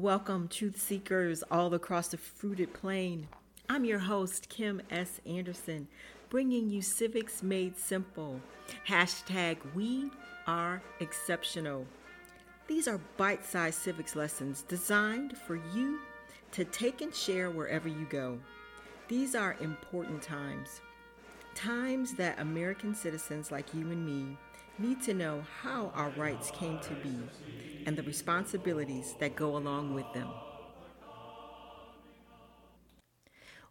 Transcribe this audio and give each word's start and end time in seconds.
Welcome, 0.00 0.46
truth 0.46 0.80
seekers 0.80 1.42
all 1.50 1.74
across 1.74 2.06
the 2.06 2.18
fruited 2.18 2.72
plain. 2.72 3.26
I'm 3.68 3.84
your 3.84 3.98
host, 3.98 4.48
Kim 4.48 4.80
S. 4.92 5.20
Anderson, 5.26 5.88
bringing 6.30 6.70
you 6.70 6.82
Civics 6.82 7.42
Made 7.42 7.76
Simple. 7.76 8.40
Hashtag 8.86 9.56
We 9.74 10.12
Are 10.46 10.80
Exceptional. 11.00 11.84
These 12.68 12.86
are 12.86 13.00
bite 13.16 13.44
sized 13.44 13.80
civics 13.80 14.14
lessons 14.14 14.62
designed 14.62 15.36
for 15.36 15.56
you 15.74 15.98
to 16.52 16.64
take 16.64 17.00
and 17.00 17.12
share 17.12 17.50
wherever 17.50 17.88
you 17.88 18.06
go. 18.08 18.38
These 19.08 19.34
are 19.34 19.56
important 19.60 20.22
times. 20.22 20.80
Times 21.56 22.14
that 22.14 22.38
American 22.38 22.94
citizens 22.94 23.50
like 23.50 23.74
you 23.74 23.90
and 23.90 24.06
me 24.06 24.38
need 24.78 25.02
to 25.02 25.12
know 25.12 25.42
how 25.62 25.90
our 25.94 26.10
rights 26.10 26.52
came 26.52 26.78
to 26.78 26.94
be 26.94 27.18
and 27.84 27.96
the 27.96 28.02
responsibilities 28.04 29.16
that 29.18 29.34
go 29.34 29.56
along 29.56 29.92
with 29.92 30.06
them. 30.12 30.28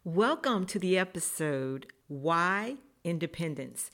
Welcome 0.04 0.66
to 0.66 0.78
the 0.78 0.98
episode 0.98 1.86
Why 2.08 2.76
Independence. 3.04 3.90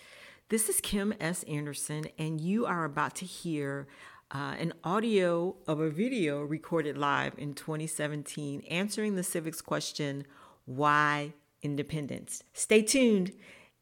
This 0.49 0.69
is 0.69 0.81
Kim 0.81 1.15
S. 1.21 1.45
Anderson, 1.45 2.07
and 2.19 2.41
you 2.41 2.67
are 2.67 2.85
about 2.85 3.15
to 3.17 3.25
hear 3.25 3.87
uh, 4.33 4.57
an 4.59 4.73
audio 4.83 5.55
of 5.69 5.79
a 5.79 5.91
video 5.91 6.43
recorded 6.43 6.99
live 6.99 7.35
in 7.39 7.55
2017 7.55 8.63
answering 8.63 9.15
the 9.15 9.23
civics 9.23 9.61
question 9.61 10.27
Why 10.65 11.33
Independence? 11.63 12.43
Stay 12.53 12.83
tuned 12.83 13.33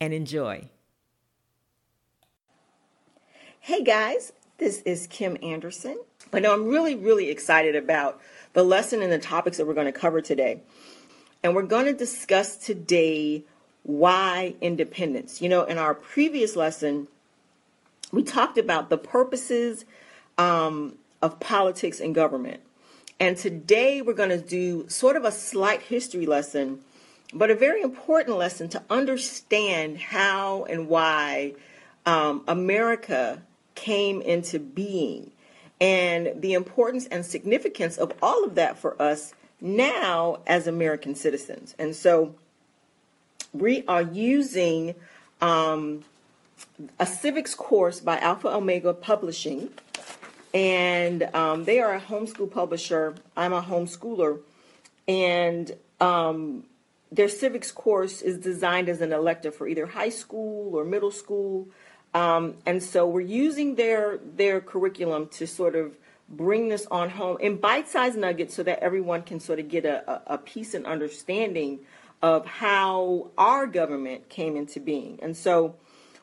and 0.01 0.13
enjoy. 0.13 0.69
Hey 3.65 3.85
guys, 3.85 4.33
this 4.59 4.83
is 4.83 5.07
Kim 5.07 5.37
Anderson. 5.41 5.97
I 6.33 6.41
know 6.41 6.53
I'm 6.53 6.67
really, 6.67 6.97
really 6.97 7.31
excited 7.31 7.77
about 7.77 8.21
the 8.55 8.65
lesson 8.65 9.03
and 9.03 9.13
the 9.13 9.21
topics 9.21 9.57
that 9.57 9.69
we're 9.69 9.75
going 9.75 9.87
to 9.87 9.93
cover 9.93 10.21
today. 10.21 10.63
And 11.45 11.55
we're 11.55 11.63
going 11.63 11.85
to 11.85 11.93
discuss 11.93 12.57
today 12.57 13.45
why 13.85 14.57
independence. 14.61 15.41
You 15.41 15.49
know, 15.49 15.63
in 15.63 15.79
our 15.79 15.95
previous 15.95 16.57
lesson, 16.57 17.07
we 18.11 18.25
talked 18.25 18.59
about 18.59 18.91
the 18.91 18.99
purposes 18.99 19.85
um, 20.37 20.97
of 21.23 21.39
politics 21.39 22.01
and 22.01 22.17
government. 22.17 22.63
And 23.21 23.37
today 23.37 24.03
we're 24.03 24.13
going 24.13 24.31
to 24.31 24.41
do 24.41 24.89
sort 24.89 25.15
of 25.15 25.25
a 25.25 25.31
slight 25.31 25.83
history 25.83 26.27
lesson, 26.27 26.81
but 27.33 27.49
a 27.49 27.55
very 27.55 27.81
important 27.81 28.37
lesson 28.39 28.69
to 28.71 28.83
understand 28.91 29.99
how 29.99 30.65
and 30.65 30.89
why 30.89 31.53
um, 32.05 32.43
America 32.49 33.41
came 33.75 34.21
into 34.23 34.59
being 34.59 35.33
and 35.83 36.41
the 36.41 36.53
importance 36.53 37.07
and 37.07 37.27
significance 37.27 37.99
of 37.99 38.13
all 38.23 38.45
of 38.45 38.55
that 38.55 38.79
for 38.79 39.01
us 39.03 39.35
now 39.61 40.39
as 40.47 40.69
American 40.69 41.17
citizens. 41.17 41.75
And 41.77 41.97
so 41.97 42.37
we 43.53 43.85
are 43.89 44.03
using 44.03 44.95
um, 45.41 46.05
a 47.01 47.07
civics 47.07 47.57
course 47.57 48.01
by 48.01 48.19
Alpha 48.19 48.49
Omega 48.49 48.95
Publishing, 48.95 49.71
and 50.55 51.25
um, 51.35 51.65
they 51.65 51.81
are 51.81 51.95
a 51.95 52.01
homeschool 52.01 52.51
publisher. 52.51 53.17
I'm 53.37 53.53
a 53.53 53.63
homeschooler, 53.63 54.39
and 55.09 55.73
um, 56.01 56.63
their 57.11 57.29
civics 57.29 57.73
course 57.73 58.23
is 58.23 58.39
designed 58.39 58.89
as 58.89 59.01
an 59.01 59.13
elective 59.13 59.55
for 59.55 59.67
either 59.67 59.87
high 59.87 60.11
school 60.11 60.77
or 60.77 60.85
middle 60.85 61.11
school 61.11 61.67
um, 62.15 62.57
and 62.67 62.83
so 62.83 63.07
we're 63.07 63.21
using 63.21 63.75
their 63.77 64.19
their 64.19 64.61
curriculum 64.61 65.29
to 65.29 65.47
sort 65.47 65.75
of 65.75 65.97
bring 66.29 66.69
this 66.69 66.87
on 66.91 67.11
home 67.11 67.37
in 67.41 67.57
bite-sized 67.57 68.17
nuggets 68.17 68.55
so 68.55 68.63
that 68.63 68.79
everyone 68.81 69.23
can 69.23 69.39
sort 69.39 69.59
of 69.59 69.69
get 69.69 69.85
a, 69.85 70.23
a, 70.27 70.39
piece 70.39 70.73
and 70.73 70.87
understanding 70.87 71.79
of 72.23 72.47
how 72.47 73.31
our 73.37 73.67
government 73.67 74.29
came 74.31 74.57
into 74.57 74.81
being. 74.81 75.19
And 75.21 75.37
so 75.37 75.75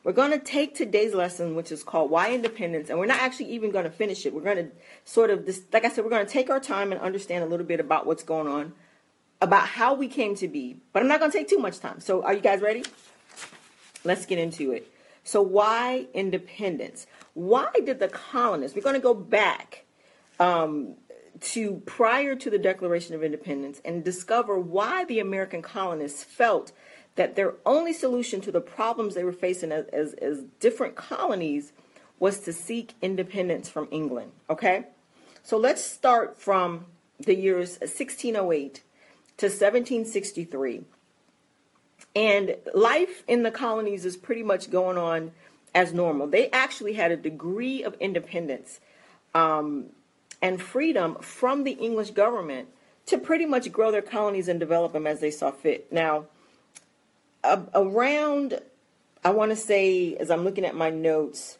we're 0.02 0.12
going 0.12 0.32
to 0.32 0.38
take 0.38 0.74
today's 0.74 1.14
lesson, 1.14 1.54
which 1.54 1.70
is 1.70 1.84
called 1.84 2.10
Why 2.10 2.34
Independence, 2.34 2.90
and 2.90 2.98
we're 2.98 3.06
not 3.06 3.20
actually 3.20 3.50
even 3.50 3.70
going 3.70 3.84
to 3.84 3.90
finish 3.90 4.26
it. 4.26 4.34
We're 4.34 4.40
going 4.40 4.56
to 4.56 4.70
sort 5.04 5.30
of, 5.30 5.46
this, 5.46 5.62
like 5.72 5.84
I 5.84 5.90
said, 5.90 6.04
we're 6.04 6.10
going 6.10 6.26
to 6.26 6.32
take 6.32 6.50
our 6.50 6.60
time 6.60 6.90
and 6.90 7.00
understand 7.00 7.44
a 7.44 7.46
little 7.46 7.66
bit 7.66 7.80
about 7.80 8.06
what's 8.06 8.24
going 8.24 8.48
on, 8.48 8.72
about 9.40 9.68
how 9.68 9.94
we 9.94 10.08
came 10.08 10.34
to 10.36 10.48
be. 10.48 10.78
But 10.92 11.02
I'm 11.02 11.08
not 11.08 11.20
going 11.20 11.30
to 11.30 11.38
take 11.38 11.48
too 11.48 11.58
much 11.58 11.78
time. 11.78 12.00
So 12.00 12.24
are 12.24 12.32
you 12.32 12.40
guys 12.40 12.62
ready? 12.62 12.82
Let's 14.02 14.26
get 14.26 14.38
into 14.38 14.72
it. 14.72 14.90
So, 15.24 15.42
why 15.42 16.06
independence? 16.14 17.06
Why 17.34 17.68
did 17.84 18.00
the 18.00 18.08
colonists, 18.08 18.74
we're 18.74 18.82
going 18.82 18.94
to 18.94 19.00
go 19.00 19.14
back 19.14 19.84
um, 20.38 20.94
to 21.40 21.82
prior 21.86 22.34
to 22.34 22.50
the 22.50 22.58
Declaration 22.58 23.14
of 23.14 23.22
Independence 23.22 23.80
and 23.84 24.04
discover 24.04 24.58
why 24.58 25.04
the 25.04 25.20
American 25.20 25.62
colonists 25.62 26.24
felt 26.24 26.72
that 27.16 27.36
their 27.36 27.54
only 27.66 27.92
solution 27.92 28.40
to 28.40 28.52
the 28.52 28.60
problems 28.60 29.14
they 29.14 29.24
were 29.24 29.32
facing 29.32 29.72
as, 29.72 29.86
as, 29.86 30.14
as 30.14 30.42
different 30.58 30.96
colonies 30.96 31.72
was 32.18 32.40
to 32.40 32.52
seek 32.52 32.94
independence 33.02 33.68
from 33.68 33.88
England. 33.90 34.32
Okay? 34.48 34.86
So, 35.42 35.56
let's 35.56 35.84
start 35.84 36.38
from 36.38 36.86
the 37.18 37.34
years 37.34 37.78
1608 37.80 38.82
to 39.36 39.46
1763 39.46 40.84
and 42.14 42.56
life 42.74 43.22
in 43.28 43.42
the 43.42 43.50
colonies 43.50 44.04
is 44.04 44.16
pretty 44.16 44.42
much 44.42 44.70
going 44.70 44.98
on 44.98 45.32
as 45.74 45.92
normal. 45.92 46.26
They 46.26 46.50
actually 46.50 46.94
had 46.94 47.12
a 47.12 47.16
degree 47.16 47.82
of 47.82 47.94
independence 48.00 48.80
um, 49.34 49.86
and 50.42 50.60
freedom 50.60 51.16
from 51.20 51.64
the 51.64 51.72
English 51.72 52.10
government 52.10 52.68
to 53.06 53.18
pretty 53.18 53.46
much 53.46 53.70
grow 53.72 53.90
their 53.90 54.02
colonies 54.02 54.48
and 54.48 54.60
develop 54.60 54.92
them 54.92 55.06
as 55.06 55.20
they 55.20 55.30
saw 55.30 55.50
fit. 55.50 55.92
Now, 55.92 56.26
uh, 57.42 57.62
around, 57.74 58.60
I 59.24 59.30
want 59.30 59.50
to 59.50 59.56
say, 59.56 60.16
as 60.16 60.30
I'm 60.30 60.44
looking 60.44 60.64
at 60.64 60.74
my 60.74 60.90
notes, 60.90 61.58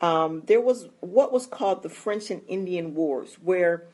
um, 0.00 0.42
there 0.46 0.60
was 0.60 0.88
what 1.00 1.32
was 1.32 1.46
called 1.46 1.82
the 1.82 1.88
French 1.88 2.30
and 2.30 2.42
Indian 2.48 2.94
Wars, 2.94 3.36
where 3.42 3.84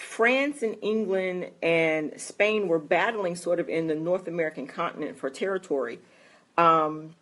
France 0.00 0.62
and 0.62 0.78
England 0.80 1.50
and 1.62 2.18
Spain 2.18 2.68
were 2.68 2.78
battling 2.78 3.36
sort 3.36 3.60
of 3.60 3.68
in 3.68 3.86
the 3.86 3.94
North 3.94 4.26
American 4.26 4.66
continent 4.66 5.18
for 5.18 5.28
territory. 5.28 5.98
Um, 6.56 7.14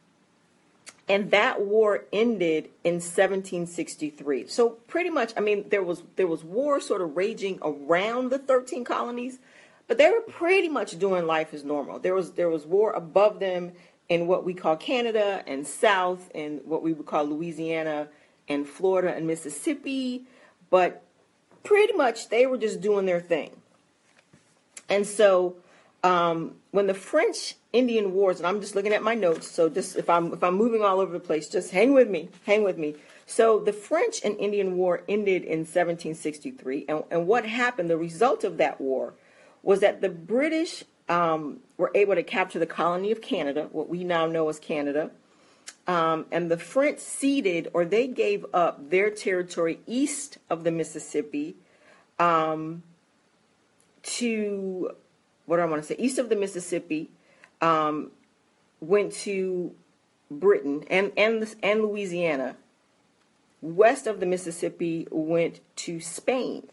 and 1.08 1.32
that 1.32 1.60
war 1.60 2.04
ended 2.12 2.68
in 2.84 2.94
1763. 2.94 4.46
So 4.46 4.70
pretty 4.70 5.10
much, 5.10 5.32
I 5.36 5.40
mean, 5.40 5.68
there 5.70 5.82
was 5.82 6.04
there 6.14 6.28
was 6.28 6.44
war 6.44 6.80
sort 6.80 7.00
of 7.00 7.16
raging 7.16 7.58
around 7.62 8.30
the 8.30 8.38
13 8.38 8.84
colonies, 8.84 9.40
but 9.88 9.98
they 9.98 10.08
were 10.08 10.20
pretty 10.20 10.68
much 10.68 10.96
doing 11.00 11.26
life 11.26 11.52
as 11.52 11.64
normal. 11.64 11.98
There 11.98 12.14
was 12.14 12.32
there 12.32 12.48
was 12.48 12.64
war 12.64 12.92
above 12.92 13.40
them 13.40 13.72
in 14.08 14.28
what 14.28 14.44
we 14.44 14.54
call 14.54 14.76
Canada 14.76 15.42
and 15.48 15.66
South 15.66 16.30
and 16.32 16.60
what 16.64 16.84
we 16.84 16.92
would 16.92 17.06
call 17.06 17.24
Louisiana 17.24 18.06
and 18.48 18.68
Florida 18.68 19.12
and 19.12 19.26
Mississippi, 19.26 20.26
but 20.70 21.02
pretty 21.62 21.92
much 21.92 22.28
they 22.28 22.46
were 22.46 22.58
just 22.58 22.80
doing 22.80 23.06
their 23.06 23.20
thing. 23.20 23.50
And 24.88 25.06
so 25.06 25.56
um, 26.02 26.54
when 26.70 26.86
the 26.86 26.94
French 26.94 27.56
Indian 27.72 28.12
Wars, 28.12 28.38
and 28.38 28.46
I'm 28.46 28.60
just 28.60 28.74
looking 28.74 28.92
at 28.92 29.02
my 29.02 29.14
notes, 29.14 29.50
so 29.50 29.68
just 29.68 29.96
if 29.96 30.08
I'm 30.08 30.32
if 30.32 30.42
I'm 30.42 30.54
moving 30.54 30.82
all 30.82 31.00
over 31.00 31.12
the 31.12 31.20
place, 31.20 31.48
just 31.48 31.70
hang 31.70 31.92
with 31.92 32.08
me, 32.08 32.28
hang 32.46 32.62
with 32.62 32.78
me. 32.78 32.94
So 33.26 33.58
the 33.58 33.74
French 33.74 34.20
and 34.24 34.38
Indian 34.38 34.76
War 34.76 35.02
ended 35.08 35.42
in 35.42 35.60
1763, 35.60 36.86
and, 36.88 37.04
and 37.10 37.26
what 37.26 37.44
happened? 37.44 37.90
The 37.90 37.98
result 37.98 38.42
of 38.42 38.56
that 38.56 38.80
war 38.80 39.12
was 39.62 39.80
that 39.80 40.00
the 40.00 40.08
British 40.08 40.84
um, 41.08 41.60
were 41.76 41.90
able 41.94 42.14
to 42.14 42.22
capture 42.22 42.58
the 42.58 42.66
colony 42.66 43.10
of 43.12 43.20
Canada, 43.20 43.68
what 43.72 43.88
we 43.88 44.04
now 44.04 44.26
know 44.26 44.48
as 44.48 44.58
Canada, 44.58 45.10
um, 45.88 46.26
and 46.30 46.50
the 46.50 46.58
French 46.58 47.00
ceded 47.00 47.68
or 47.74 47.84
they 47.84 48.06
gave 48.06 48.46
up 48.54 48.90
their 48.90 49.10
territory 49.10 49.80
east 49.86 50.38
of 50.48 50.62
the 50.62 50.70
Mississippi 50.70 51.56
um, 52.20 52.82
to 54.02 54.92
what 55.48 55.56
do 55.56 55.62
I 55.62 55.64
want 55.64 55.82
to 55.82 55.88
say? 55.88 55.96
East 55.98 56.18
of 56.18 56.28
the 56.28 56.36
Mississippi, 56.36 57.08
um, 57.62 58.10
went 58.80 59.12
to 59.12 59.74
Britain 60.30 60.84
and 60.90 61.10
and 61.16 61.54
and 61.62 61.80
Louisiana. 61.80 62.56
West 63.62 64.06
of 64.06 64.20
the 64.20 64.26
Mississippi 64.26 65.08
went 65.10 65.60
to 65.74 66.00
Spain. 66.00 66.68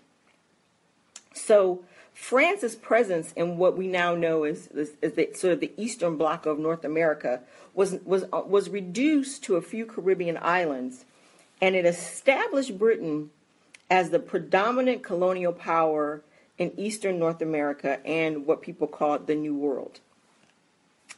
So 1.34 1.86
France's 2.16 2.76
presence 2.76 3.34
in 3.34 3.58
what 3.58 3.78
we 3.78 3.88
now 3.88 4.16
know 4.16 4.46
as, 4.46 4.68
as, 4.68 4.94
as 5.04 5.14
the, 5.14 5.30
sort 5.34 5.52
of 5.52 5.60
the 5.60 5.74
eastern 5.76 6.16
bloc 6.16 6.46
of 6.46 6.58
North 6.58 6.86
America 6.86 7.42
was, 7.74 7.98
was, 8.06 8.24
uh, 8.32 8.42
was 8.48 8.70
reduced 8.70 9.44
to 9.44 9.58
a 9.58 9.62
few 9.62 9.86
Caribbean 9.86 10.40
islands, 10.42 11.04
and 11.62 11.76
it 11.76 11.86
established 11.86 12.80
Britain 12.80 13.32
as 13.92 14.12
the 14.12 14.20
predominant 14.20 15.04
colonial 15.04 15.52
power 15.52 16.24
in 16.58 16.72
eastern 16.80 17.20
North 17.20 17.42
America 17.42 18.00
and 18.06 18.46
what 18.48 18.62
people 18.62 18.88
called 18.88 19.28
the 19.28 19.36
New 19.36 19.54
World. 19.54 20.00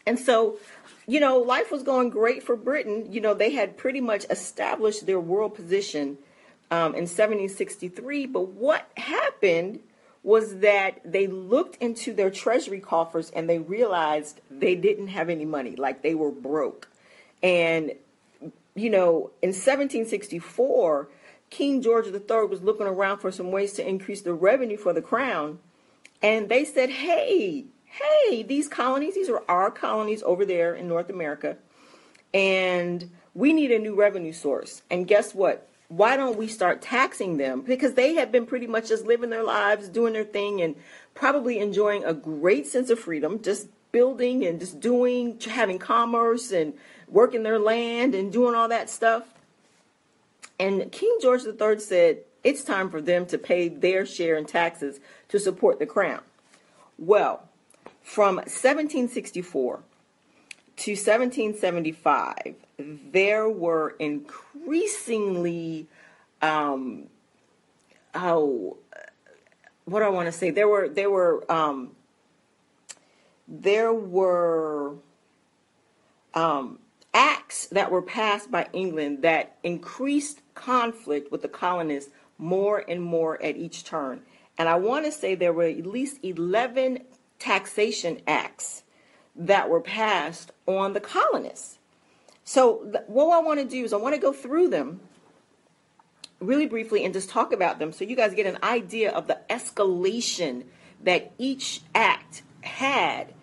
And 0.08 0.18
so, 0.18 0.58
you 1.06 1.20
know, 1.20 1.38
life 1.38 1.72
was 1.72 1.84
going 1.84 2.10
great 2.10 2.42
for 2.42 2.56
Britain. 2.56 3.14
You 3.14 3.22
know, 3.22 3.36
they 3.36 3.52
had 3.52 3.78
pretty 3.78 4.02
much 4.02 4.26
established 4.32 5.06
their 5.06 5.20
world 5.20 5.54
position 5.54 6.18
um, 6.72 6.96
in 6.96 7.06
1763. 7.06 8.26
But 8.26 8.48
what 8.48 8.90
happened 8.98 9.82
was 10.24 10.58
that 10.58 11.00
they 11.06 11.28
looked 11.28 11.81
into 11.81 12.14
their 12.14 12.30
treasury 12.30 12.80
coffers 12.80 13.30
and 13.31 13.50
they 13.50 13.60
realized 13.60 14.42
they 14.50 14.75
didn't 14.75 15.08
have 15.08 15.30
any 15.30 15.46
money, 15.46 15.75
like 15.75 16.02
they 16.02 16.16
were 16.16 16.31
broke. 16.31 16.90
And, 17.42 17.94
you 18.75 18.90
know, 18.90 19.31
in 19.42 19.50
1764, 19.50 21.08
King 21.50 21.81
George 21.81 22.08
III 22.08 22.48
was 22.48 22.62
looking 22.62 22.88
around 22.88 23.19
for 23.19 23.31
some 23.31 23.52
ways 23.52 23.74
to 23.74 23.88
increase 23.88 24.22
the 24.22 24.34
revenue 24.34 24.78
for 24.78 24.92
the 24.94 25.02
crown. 25.02 25.60
And 26.22 26.50
they 26.50 26.66
said, 26.66 26.90
hey, 26.90 27.66
hey, 27.86 28.44
these 28.44 28.68
colonies, 28.68 29.16
these 29.16 29.30
are 29.30 29.44
our 29.48 29.72
colonies 29.72 30.24
over 30.24 30.46
there 30.46 30.75
in 30.75 30.88
North 30.88 31.10
America. 31.10 31.58
And 32.34 33.12
we 33.34 33.54
need 33.54 33.72
a 33.72 33.80
new 33.80 33.96
revenue 33.96 34.34
source. 34.34 34.81
And 34.90 35.08
guess 35.08 35.34
what? 35.34 35.70
Why 35.89 36.18
don't 36.18 36.38
we 36.38 36.48
start 36.48 36.81
taxing 36.81 37.38
them? 37.38 37.62
Because 37.62 37.94
they 37.94 38.16
have 38.16 38.31
been 38.31 38.45
pretty 38.45 38.68
much 38.68 38.89
just 38.89 39.06
living 39.06 39.30
their 39.30 39.44
lives, 39.44 39.88
doing 39.88 40.13
their 40.13 40.25
thing, 40.25 40.62
and 40.62 40.75
probably 41.13 41.60
enjoying 41.60 42.04
a 42.04 42.13
great 42.13 42.68
sense 42.68 42.89
of 42.89 43.00
freedom, 43.00 43.42
just 43.42 43.69
building 43.92 44.45
and 44.45 44.60
just 44.60 44.80
doing, 44.80 45.39
having 45.39 45.80
commerce 45.80 46.51
and 46.51 46.74
working 47.07 47.44
their 47.44 47.60
land 47.60 48.16
and 48.16 48.34
doing 48.34 48.54
all 48.54 48.68
that 48.68 48.89
stuff. 48.89 49.24
And 50.60 50.92
King 50.92 51.18
George 51.22 51.44
III 51.45 51.80
said 51.80 52.19
it's 52.44 52.63
time 52.63 52.89
for 52.89 53.01
them 53.01 53.25
to 53.28 53.38
pay 53.38 53.69
their 53.69 54.06
share 54.06 54.36
in 54.36 54.45
taxes 54.45 55.00
to 55.30 55.39
support 55.39 55.80
the 55.80 55.86
crown. 55.86 56.22
Well, 56.98 57.48
from 58.01 58.36
1764 58.38 59.80
to 60.78 60.92
1775, 60.92 62.56
there 62.77 63.50
were 63.50 63.95
increasingly, 64.00 65.88
um, 66.41 67.07
oh, 68.13 68.77
what 69.85 70.00
do 70.00 70.06
I 70.06 70.09
want 70.09 70.27
to 70.27 70.31
say? 70.31 70.51
There 70.51 70.68
were 70.68 70.89
there 70.89 71.09
were 71.09 71.50
um, 71.51 71.91
there 73.47 73.94
were 73.94 74.95
um, 76.33 76.79
acts 77.13 77.68
that 77.68 77.89
were 77.89 78.01
passed 78.01 78.51
by 78.51 78.68
England 78.74 79.21
that 79.24 79.57
increased 79.63 80.41
conflict 80.53 81.31
with 81.31 81.41
the 81.41 81.47
colonists 81.47 82.12
more 82.38 82.83
and 82.88 83.01
more 83.01 83.41
at 83.41 83.57
each 83.57 83.83
turn. 83.83 84.21
And 84.57 84.68
I 84.68 84.75
want 84.75 85.06
to 85.06 85.12
say 85.12 85.35
there 85.35 85.53
were 85.53 85.63
at 85.63 85.85
least 85.85 86.19
11 86.24 87.00
taxation 87.39 88.21
acts 88.27 88.83
that 89.35 89.69
were 89.69 89.81
passed 89.81 90.51
on 90.65 90.94
the 90.94 91.00
colonists. 91.00 91.76
So, 92.48 92.76
what 93.08 93.36
I 93.36 93.42
want 93.42 93.60
to 93.60 93.66
do 93.66 93.84
is 93.84 93.92
I 93.92 93.98
want 93.98 94.16
to 94.16 94.22
go 94.22 94.32
through 94.32 94.70
them 94.70 95.02
really 96.40 96.66
briefly 96.66 97.04
and 97.04 97.14
just 97.14 97.30
talk 97.30 97.52
about 97.52 97.78
them 97.78 97.92
so 97.92 98.06
you 98.06 98.16
guys 98.16 98.34
get 98.34 98.46
an 98.46 98.58
idea 98.64 99.12
of 99.12 99.28
the 99.28 99.38
escalation 99.50 100.64
that 101.04 101.34
each 101.38 101.82
act 101.94 102.44
had 102.62 103.34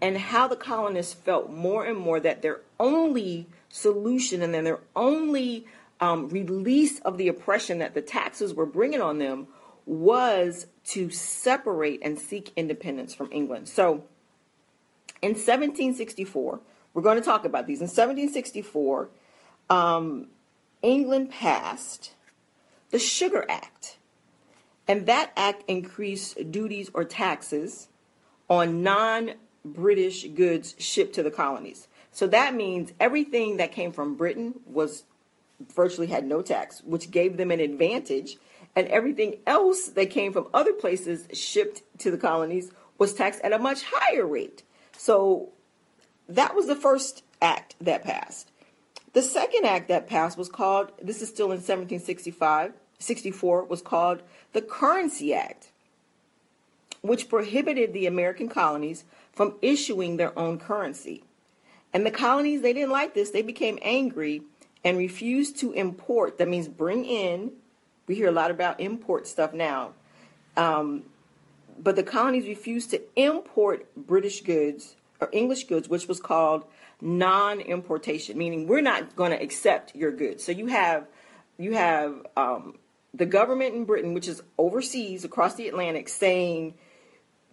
and 0.00 0.16
how 0.16 0.46
the 0.46 0.54
colonists 0.54 1.12
felt 1.12 1.50
more 1.50 1.84
and 1.84 1.98
more 1.98 2.20
that 2.20 2.42
their 2.42 2.60
only 2.78 3.48
solution 3.68 4.42
and 4.42 4.54
then 4.54 4.62
their 4.62 4.78
only 4.94 5.66
um, 6.00 6.28
release 6.28 7.00
of 7.00 7.18
the 7.18 7.26
oppression 7.26 7.80
that 7.80 7.94
the 7.94 8.00
taxes 8.00 8.54
were 8.54 8.66
bringing 8.66 9.02
on 9.02 9.18
them 9.18 9.48
was 9.86 10.68
to 10.84 11.10
separate 11.10 11.98
and 12.04 12.16
seek 12.16 12.52
independence 12.54 13.12
from 13.12 13.28
England. 13.32 13.68
So 13.68 14.04
in 15.20 15.30
1764, 15.30 16.60
we're 16.94 17.02
going 17.02 17.18
to 17.18 17.24
talk 17.24 17.44
about 17.44 17.66
these. 17.66 17.80
In 17.80 17.86
1764, 17.86 19.08
um, 19.70 20.28
England 20.82 21.30
passed 21.30 22.14
the 22.90 22.98
Sugar 22.98 23.44
Act. 23.48 23.98
And 24.88 25.06
that 25.06 25.32
act 25.36 25.64
increased 25.68 26.50
duties 26.50 26.90
or 26.92 27.04
taxes 27.04 27.88
on 28.48 28.82
non 28.82 29.32
British 29.64 30.24
goods 30.28 30.74
shipped 30.78 31.14
to 31.14 31.22
the 31.22 31.30
colonies. 31.30 31.88
So 32.10 32.26
that 32.26 32.54
means 32.54 32.92
everything 33.00 33.56
that 33.56 33.72
came 33.72 33.92
from 33.92 34.16
Britain 34.16 34.60
was 34.66 35.04
virtually 35.74 36.08
had 36.08 36.26
no 36.26 36.42
tax, 36.42 36.82
which 36.82 37.10
gave 37.10 37.36
them 37.36 37.50
an 37.50 37.60
advantage. 37.60 38.36
And 38.74 38.88
everything 38.88 39.36
else 39.46 39.88
that 39.88 40.10
came 40.10 40.32
from 40.32 40.48
other 40.52 40.72
places 40.72 41.28
shipped 41.32 41.82
to 41.98 42.10
the 42.10 42.18
colonies 42.18 42.72
was 42.98 43.14
taxed 43.14 43.40
at 43.42 43.52
a 43.52 43.58
much 43.58 43.84
higher 43.84 44.26
rate. 44.26 44.62
So 44.96 45.50
that 46.28 46.54
was 46.54 46.66
the 46.66 46.76
first 46.76 47.22
act 47.40 47.74
that 47.80 48.04
passed. 48.04 48.50
The 49.12 49.22
second 49.22 49.66
act 49.66 49.88
that 49.88 50.08
passed 50.08 50.38
was 50.38 50.48
called, 50.48 50.92
this 51.02 51.20
is 51.20 51.28
still 51.28 51.46
in 51.46 51.58
1765, 51.58 52.72
64, 52.98 53.64
was 53.64 53.82
called 53.82 54.22
the 54.52 54.62
Currency 54.62 55.34
Act, 55.34 55.70
which 57.02 57.28
prohibited 57.28 57.92
the 57.92 58.06
American 58.06 58.48
colonies 58.48 59.04
from 59.32 59.56
issuing 59.60 60.16
their 60.16 60.36
own 60.38 60.58
currency. 60.58 61.24
And 61.92 62.06
the 62.06 62.10
colonies, 62.10 62.62
they 62.62 62.72
didn't 62.72 62.90
like 62.90 63.12
this. 63.12 63.30
They 63.30 63.42
became 63.42 63.78
angry 63.82 64.42
and 64.82 64.96
refused 64.96 65.58
to 65.58 65.72
import. 65.72 66.38
That 66.38 66.48
means 66.48 66.68
bring 66.68 67.04
in. 67.04 67.52
We 68.06 68.14
hear 68.14 68.28
a 68.28 68.32
lot 68.32 68.50
about 68.50 68.80
import 68.80 69.26
stuff 69.26 69.52
now. 69.52 69.92
Um, 70.56 71.04
but 71.78 71.96
the 71.96 72.02
colonies 72.02 72.46
refused 72.46 72.90
to 72.90 73.02
import 73.16 73.86
British 73.96 74.42
goods 74.42 74.96
or 75.22 75.28
English 75.32 75.64
goods, 75.64 75.88
which 75.88 76.08
was 76.08 76.20
called 76.20 76.64
non-importation, 77.00 78.36
meaning 78.36 78.66
we're 78.66 78.80
not 78.80 79.14
going 79.14 79.30
to 79.30 79.40
accept 79.40 79.94
your 79.94 80.10
goods. 80.10 80.42
So 80.44 80.52
you 80.52 80.66
have 80.66 81.06
you 81.58 81.74
have 81.74 82.26
um, 82.36 82.78
the 83.14 83.26
government 83.26 83.74
in 83.74 83.84
Britain, 83.84 84.14
which 84.14 84.26
is 84.26 84.42
overseas 84.58 85.24
across 85.24 85.54
the 85.54 85.68
Atlantic, 85.68 86.08
saying 86.08 86.74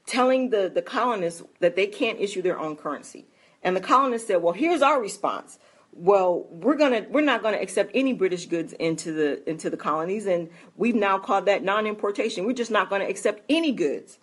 telling 0.06 0.50
the, 0.50 0.72
the 0.74 0.82
colonists 0.82 1.44
that 1.60 1.76
they 1.76 1.86
can't 1.86 2.20
issue 2.20 2.42
their 2.42 2.58
own 2.58 2.76
currency. 2.76 3.28
And 3.62 3.76
the 3.76 3.82
colonists 3.82 4.28
said, 4.28 4.42
well, 4.42 4.54
here's 4.54 4.82
our 4.82 5.00
response. 5.00 5.60
Well, 5.92 6.48
we're 6.50 6.78
gonna 6.78 7.06
we're 7.10 7.22
not 7.22 7.44
gonna 7.44 7.58
accept 7.58 7.92
any 7.94 8.14
British 8.14 8.46
goods 8.46 8.74
into 8.74 9.12
the 9.12 9.50
into 9.50 9.70
the 9.70 9.78
colonies, 9.78 10.28
and 10.28 10.50
we've 10.76 10.96
now 10.96 11.18
called 11.18 11.46
that 11.46 11.64
non-importation. 11.64 12.46
We're 12.46 12.54
just 12.54 12.72
not 12.72 12.90
gonna 12.90 13.06
accept 13.06 13.44
any 13.50 13.72
goods. 13.72 14.18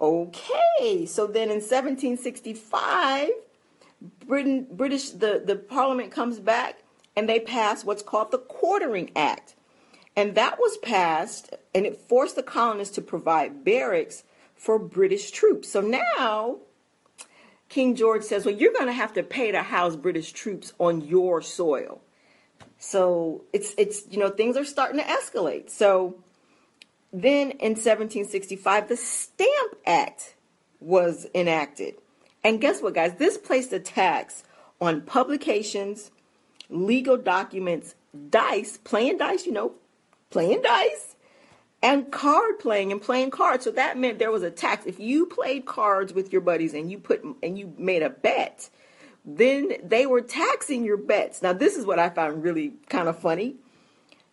Okay, 0.00 1.06
so 1.06 1.26
then 1.26 1.50
in 1.50 1.60
1765, 1.60 3.30
Britain 4.26 4.66
British 4.70 5.10
the, 5.10 5.42
the 5.44 5.56
Parliament 5.56 6.10
comes 6.10 6.40
back 6.40 6.82
and 7.16 7.28
they 7.28 7.40
pass 7.40 7.84
what's 7.84 8.02
called 8.02 8.30
the 8.30 8.38
Quartering 8.38 9.10
Act. 9.14 9.54
And 10.16 10.34
that 10.34 10.58
was 10.58 10.76
passed 10.78 11.54
and 11.74 11.86
it 11.86 12.00
forced 12.00 12.36
the 12.36 12.42
colonists 12.42 12.94
to 12.96 13.02
provide 13.02 13.64
barracks 13.64 14.24
for 14.54 14.78
British 14.78 15.30
troops. 15.30 15.70
So 15.70 15.80
now 15.80 16.58
King 17.68 17.94
George 17.94 18.22
says, 18.22 18.44
well, 18.44 18.54
you're 18.54 18.72
going 18.72 18.86
to 18.86 18.92
have 18.92 19.12
to 19.14 19.22
pay 19.22 19.52
to 19.52 19.62
house 19.62 19.96
British 19.96 20.32
troops 20.32 20.72
on 20.78 21.00
your 21.00 21.42
soil. 21.42 22.00
So 22.78 23.44
it's 23.52 23.74
it's 23.78 24.02
you 24.10 24.18
know 24.18 24.28
things 24.28 24.56
are 24.56 24.64
starting 24.64 25.00
to 25.00 25.06
escalate. 25.06 25.70
So 25.70 26.22
then 27.14 27.52
in 27.52 27.72
1765 27.76 28.88
the 28.88 28.96
Stamp 28.96 29.76
Act 29.86 30.34
was 30.80 31.26
enacted. 31.34 31.94
And 32.42 32.60
guess 32.60 32.82
what 32.82 32.94
guys? 32.94 33.14
This 33.14 33.38
placed 33.38 33.72
a 33.72 33.78
tax 33.78 34.42
on 34.80 35.00
publications, 35.00 36.10
legal 36.68 37.16
documents, 37.16 37.94
dice, 38.30 38.78
playing 38.78 39.18
dice, 39.18 39.46
you 39.46 39.52
know, 39.52 39.74
playing 40.30 40.60
dice, 40.62 41.14
and 41.82 42.10
card 42.10 42.58
playing 42.58 42.90
and 42.90 43.00
playing 43.00 43.30
cards. 43.30 43.62
So 43.62 43.70
that 43.70 43.96
meant 43.96 44.18
there 44.18 44.32
was 44.32 44.42
a 44.42 44.50
tax. 44.50 44.84
If 44.84 44.98
you 44.98 45.26
played 45.26 45.66
cards 45.66 46.12
with 46.12 46.32
your 46.32 46.42
buddies 46.42 46.74
and 46.74 46.90
you 46.90 46.98
put 46.98 47.22
and 47.42 47.56
you 47.56 47.72
made 47.78 48.02
a 48.02 48.10
bet, 48.10 48.68
then 49.24 49.72
they 49.84 50.06
were 50.06 50.20
taxing 50.20 50.84
your 50.84 50.96
bets. 50.96 51.42
Now 51.42 51.52
this 51.52 51.76
is 51.76 51.86
what 51.86 52.00
I 52.00 52.10
found 52.10 52.42
really 52.42 52.72
kind 52.88 53.08
of 53.08 53.18
funny. 53.18 53.54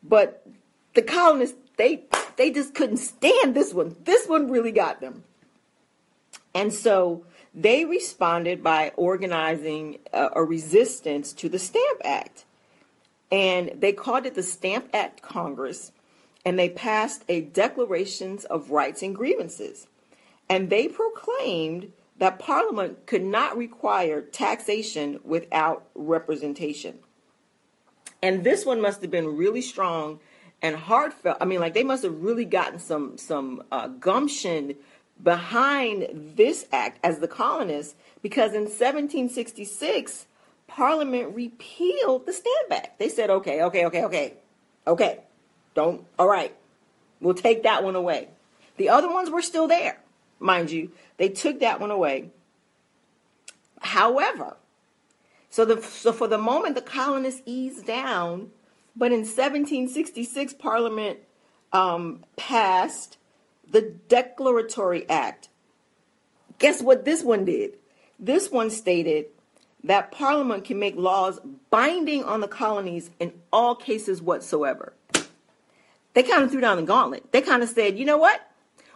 But 0.01 0.47
the 0.95 1.03
colonists 1.03 1.57
they 1.77 2.05
they 2.41 2.49
just 2.49 2.73
couldn't 2.73 2.97
stand 2.97 3.53
this 3.53 3.71
one. 3.71 3.95
This 4.03 4.27
one 4.27 4.49
really 4.49 4.71
got 4.71 4.99
them. 4.99 5.23
And 6.55 6.73
so 6.73 7.23
they 7.53 7.85
responded 7.85 8.63
by 8.63 8.93
organizing 8.95 9.99
a, 10.11 10.29
a 10.37 10.43
resistance 10.43 11.33
to 11.33 11.49
the 11.49 11.59
Stamp 11.59 12.01
Act. 12.03 12.45
And 13.31 13.73
they 13.79 13.93
called 13.93 14.25
it 14.25 14.33
the 14.33 14.41
Stamp 14.41 14.89
Act 14.91 15.21
Congress 15.21 15.91
and 16.43 16.57
they 16.57 16.69
passed 16.69 17.23
a 17.29 17.41
declarations 17.41 18.45
of 18.45 18.71
rights 18.71 19.03
and 19.03 19.15
grievances. 19.15 19.85
And 20.49 20.71
they 20.71 20.87
proclaimed 20.87 21.91
that 22.17 22.39
Parliament 22.39 23.05
could 23.05 23.23
not 23.23 23.55
require 23.55 24.19
taxation 24.19 25.19
without 25.23 25.85
representation. 25.93 26.97
And 28.23 28.43
this 28.43 28.65
one 28.65 28.81
must 28.81 29.03
have 29.03 29.11
been 29.11 29.37
really 29.37 29.61
strong 29.61 30.19
and 30.61 30.75
heartfelt. 30.75 31.37
I 31.41 31.45
mean, 31.45 31.59
like 31.59 31.73
they 31.73 31.83
must 31.83 32.03
have 32.03 32.21
really 32.21 32.45
gotten 32.45 32.79
some 32.79 33.17
some 33.17 33.63
uh, 33.71 33.87
gumption 33.87 34.75
behind 35.21 36.07
this 36.35 36.65
act 36.71 36.99
as 37.03 37.19
the 37.19 37.27
colonists, 37.27 37.95
because 38.21 38.53
in 38.53 38.61
1766, 38.61 40.25
Parliament 40.67 41.35
repealed 41.35 42.25
the 42.25 42.33
Stamp 42.33 42.71
Act. 42.71 42.97
They 42.97 43.09
said, 43.09 43.29
okay, 43.29 43.61
okay, 43.63 43.85
okay, 43.85 44.03
okay, 44.05 44.33
okay. 44.87 45.19
Don't, 45.73 46.05
all 46.17 46.27
right, 46.27 46.55
we'll 47.19 47.33
take 47.33 47.63
that 47.63 47.83
one 47.83 47.95
away. 47.95 48.29
The 48.77 48.89
other 48.89 49.09
ones 49.09 49.29
were 49.29 49.41
still 49.41 49.67
there, 49.67 49.99
mind 50.39 50.71
you. 50.71 50.91
They 51.17 51.29
took 51.29 51.59
that 51.59 51.79
one 51.79 51.91
away. 51.91 52.31
However, 53.79 54.57
so, 55.49 55.65
the, 55.65 55.81
so 55.81 56.13
for 56.13 56.27
the 56.27 56.37
moment, 56.37 56.75
the 56.75 56.81
colonists 56.81 57.41
eased 57.45 57.85
down, 57.85 58.51
but 58.95 59.11
in 59.11 59.19
1766, 59.19 60.53
Parliament 60.53 61.19
um, 61.71 62.23
passed 62.35 63.17
the 63.69 63.93
Declaratory 64.07 65.09
Act. 65.09 65.49
Guess 66.59 66.81
what 66.81 67.05
this 67.05 67.23
one 67.23 67.45
did? 67.45 67.77
This 68.19 68.51
one 68.51 68.69
stated 68.69 69.27
that 69.83 70.11
Parliament 70.11 70.63
can 70.65 70.77
make 70.77 70.95
laws 70.95 71.39
binding 71.69 72.23
on 72.23 72.41
the 72.41 72.47
colonies 72.47 73.09
in 73.19 73.33
all 73.51 73.75
cases 73.75 74.21
whatsoever. 74.21 74.93
They 76.13 76.23
kind 76.23 76.43
of 76.43 76.51
threw 76.51 76.61
down 76.61 76.77
the 76.77 76.83
gauntlet. 76.83 77.31
They 77.31 77.41
kind 77.41 77.63
of 77.63 77.69
said, 77.69 77.97
you 77.97 78.05
know 78.05 78.17
what? 78.17 78.47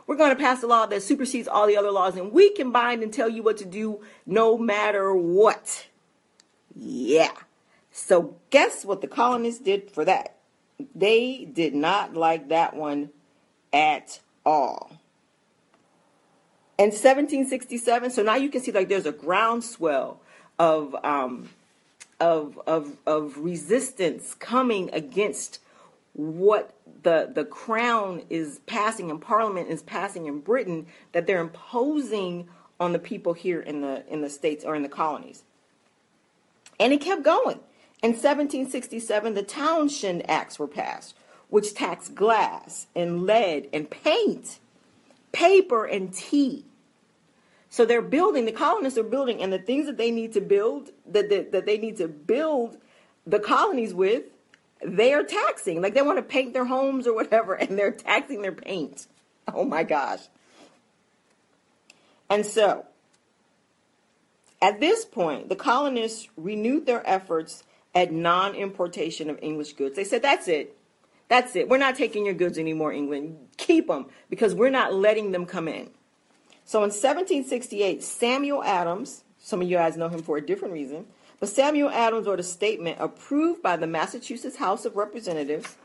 We're 0.06 0.18
going 0.18 0.36
to 0.36 0.42
pass 0.42 0.62
a 0.62 0.68
law 0.68 0.86
that 0.86 1.02
supersedes 1.02 1.48
all 1.48 1.66
the 1.66 1.78
other 1.78 1.90
laws, 1.90 2.16
and 2.16 2.32
we 2.32 2.52
can 2.52 2.72
bind 2.72 3.02
and 3.02 3.12
tell 3.12 3.30
you 3.30 3.42
what 3.42 3.58
to 3.58 3.66
do 3.66 4.02
no 4.26 4.58
matter 4.58 5.16
what. 5.16 5.88
Yeah. 6.76 7.32
So, 7.98 8.36
guess 8.50 8.84
what 8.84 9.00
the 9.00 9.08
colonists 9.08 9.62
did 9.62 9.90
for 9.90 10.04
that? 10.04 10.36
They 10.94 11.48
did 11.52 11.74
not 11.74 12.14
like 12.14 12.50
that 12.50 12.76
one 12.76 13.12
at 13.72 14.20
all. 14.46 15.00
In 16.78 16.88
1767, 16.88 18.12
so 18.12 18.22
now 18.22 18.36
you 18.36 18.50
can 18.50 18.62
see 18.62 18.74
like 18.74 18.90
there's 18.90 19.06
a 19.06 19.14
groundswell 19.14 20.20
of 20.60 20.94
um, 21.06 21.52
of 22.20 22.60
of 22.68 22.98
of 23.06 23.38
resistance 23.38 24.34
coming 24.34 24.90
against 24.92 25.60
what 26.12 26.76
the 27.04 27.32
the 27.34 27.46
crown 27.46 28.24
is 28.30 28.60
passing 28.66 29.10
and 29.10 29.22
parliament 29.22 29.70
is 29.70 29.82
passing 29.82 30.26
in 30.26 30.42
Britain 30.42 30.86
that 31.14 31.28
they're 31.28 31.40
imposing 31.40 32.50
on 32.78 32.92
the 32.92 33.00
people 33.00 33.32
here 33.32 33.62
in 33.62 33.80
the 33.80 34.06
in 34.12 34.20
the 34.20 34.30
states 34.30 34.66
or 34.66 34.76
in 34.76 34.84
the 34.84 34.90
colonies. 34.90 35.44
And 36.78 36.92
it 36.92 37.00
kept 37.00 37.24
going. 37.24 37.62
In 38.02 38.12
1767, 38.12 39.34
the 39.34 39.44
Townshend 39.44 40.30
Acts 40.30 40.60
were 40.60 40.68
passed, 40.68 41.16
which 41.50 41.74
taxed 41.74 42.16
glass 42.16 42.88
and 42.96 43.24
lead 43.24 43.70
and 43.74 43.90
paint, 43.90 44.60
paper 45.32 45.86
and 45.86 46.14
tea. 46.14 46.66
So 47.70 47.86
they're 47.86 48.02
building, 48.02 48.46
the 48.46 48.52
colonists 48.52 48.98
are 48.98 49.04
building, 49.04 49.42
and 49.42 49.52
the 49.52 49.60
things 49.60 49.88
that 49.88 49.98
they 49.98 50.12
need 50.12 50.34
to 50.34 50.42
build, 50.42 50.92
that, 51.08 51.30
that, 51.30 51.52
that 51.52 51.66
they 51.66 51.78
need 51.78 51.98
to 51.98 52.08
build 52.08 52.78
the 53.26 53.40
colonies 53.40 53.94
with, 53.94 54.24
they 54.84 55.14
are 55.14 55.24
taxing. 55.24 55.82
Like 55.82 55.94
they 55.94 56.02
want 56.02 56.18
to 56.18 56.24
paint 56.24 56.54
their 56.54 56.66
homes 56.66 57.08
or 57.08 57.14
whatever, 57.14 57.54
and 57.56 57.78
they're 57.78 57.92
taxing 57.92 58.42
their 58.42 58.52
paint. 58.52 59.08
Oh 59.54 59.66
my 59.66 59.84
gosh. 59.84 60.22
And 62.30 62.46
so 62.46 62.86
at 64.62 64.80
this 64.80 65.06
point, 65.06 65.50
the 65.50 65.56
colonists 65.56 66.28
renewed 66.38 66.86
their 66.86 67.08
efforts 67.08 67.64
at 67.96 68.12
non 68.12 68.54
importation 68.54 69.30
of 69.30 69.40
English 69.42 69.74
goods. 69.74 69.96
They 69.96 70.04
said, 70.04 70.22
That's 70.22 70.48
it. 70.48 70.78
That's 71.28 71.56
it. 71.56 71.68
We're 71.70 71.80
not 71.80 71.96
taking 71.96 72.26
your 72.26 72.36
goods 72.36 72.60
anymore, 72.60 72.94
England. 72.94 73.38
Keep 73.58 73.88
them 73.88 74.08
because 74.30 74.54
we're 74.54 74.70
not 74.70 74.94
letting 74.94 75.32
them 75.32 75.46
come 75.48 75.68
in. 75.68 75.90
So 76.66 76.80
in 76.80 76.90
1768, 76.90 78.04
Samuel 78.04 78.64
Adams, 78.64 79.24
some 79.40 79.62
of 79.62 79.70
you 79.70 79.78
guys 79.78 79.98
know 79.98 80.10
him 80.10 80.22
for 80.22 80.38
a 80.38 80.46
different 80.46 80.74
reason, 80.74 81.06
but 81.40 81.50
Samuel 81.50 81.90
Adams 81.90 82.28
wrote 82.28 82.40
a 82.40 82.44
statement 82.44 82.98
approved 83.00 83.64
by 83.64 83.76
the 83.76 83.88
Massachusetts 83.88 84.58
House 84.58 84.86
of 84.86 84.96
Representatives 84.96 85.76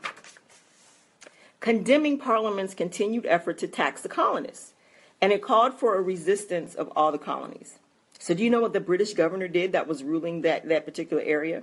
condemning 1.59 2.17
Parliament's 2.17 2.73
continued 2.73 3.25
effort 3.27 3.57
to 3.59 3.67
tax 3.67 4.01
the 4.01 4.09
colonists. 4.09 4.73
And 5.21 5.31
it 5.31 5.43
called 5.43 5.75
for 5.75 5.95
a 5.95 6.01
resistance 6.01 6.73
of 6.73 6.91
all 6.95 7.11
the 7.11 7.19
colonies. 7.19 7.77
So 8.17 8.33
do 8.33 8.43
you 8.43 8.49
know 8.49 8.61
what 8.61 8.73
the 8.73 8.79
British 8.79 9.13
governor 9.13 9.47
did 9.47 9.71
that 9.71 9.87
was 9.87 10.03
ruling 10.03 10.41
that, 10.41 10.67
that 10.67 10.85
particular 10.85 11.21
area? 11.21 11.61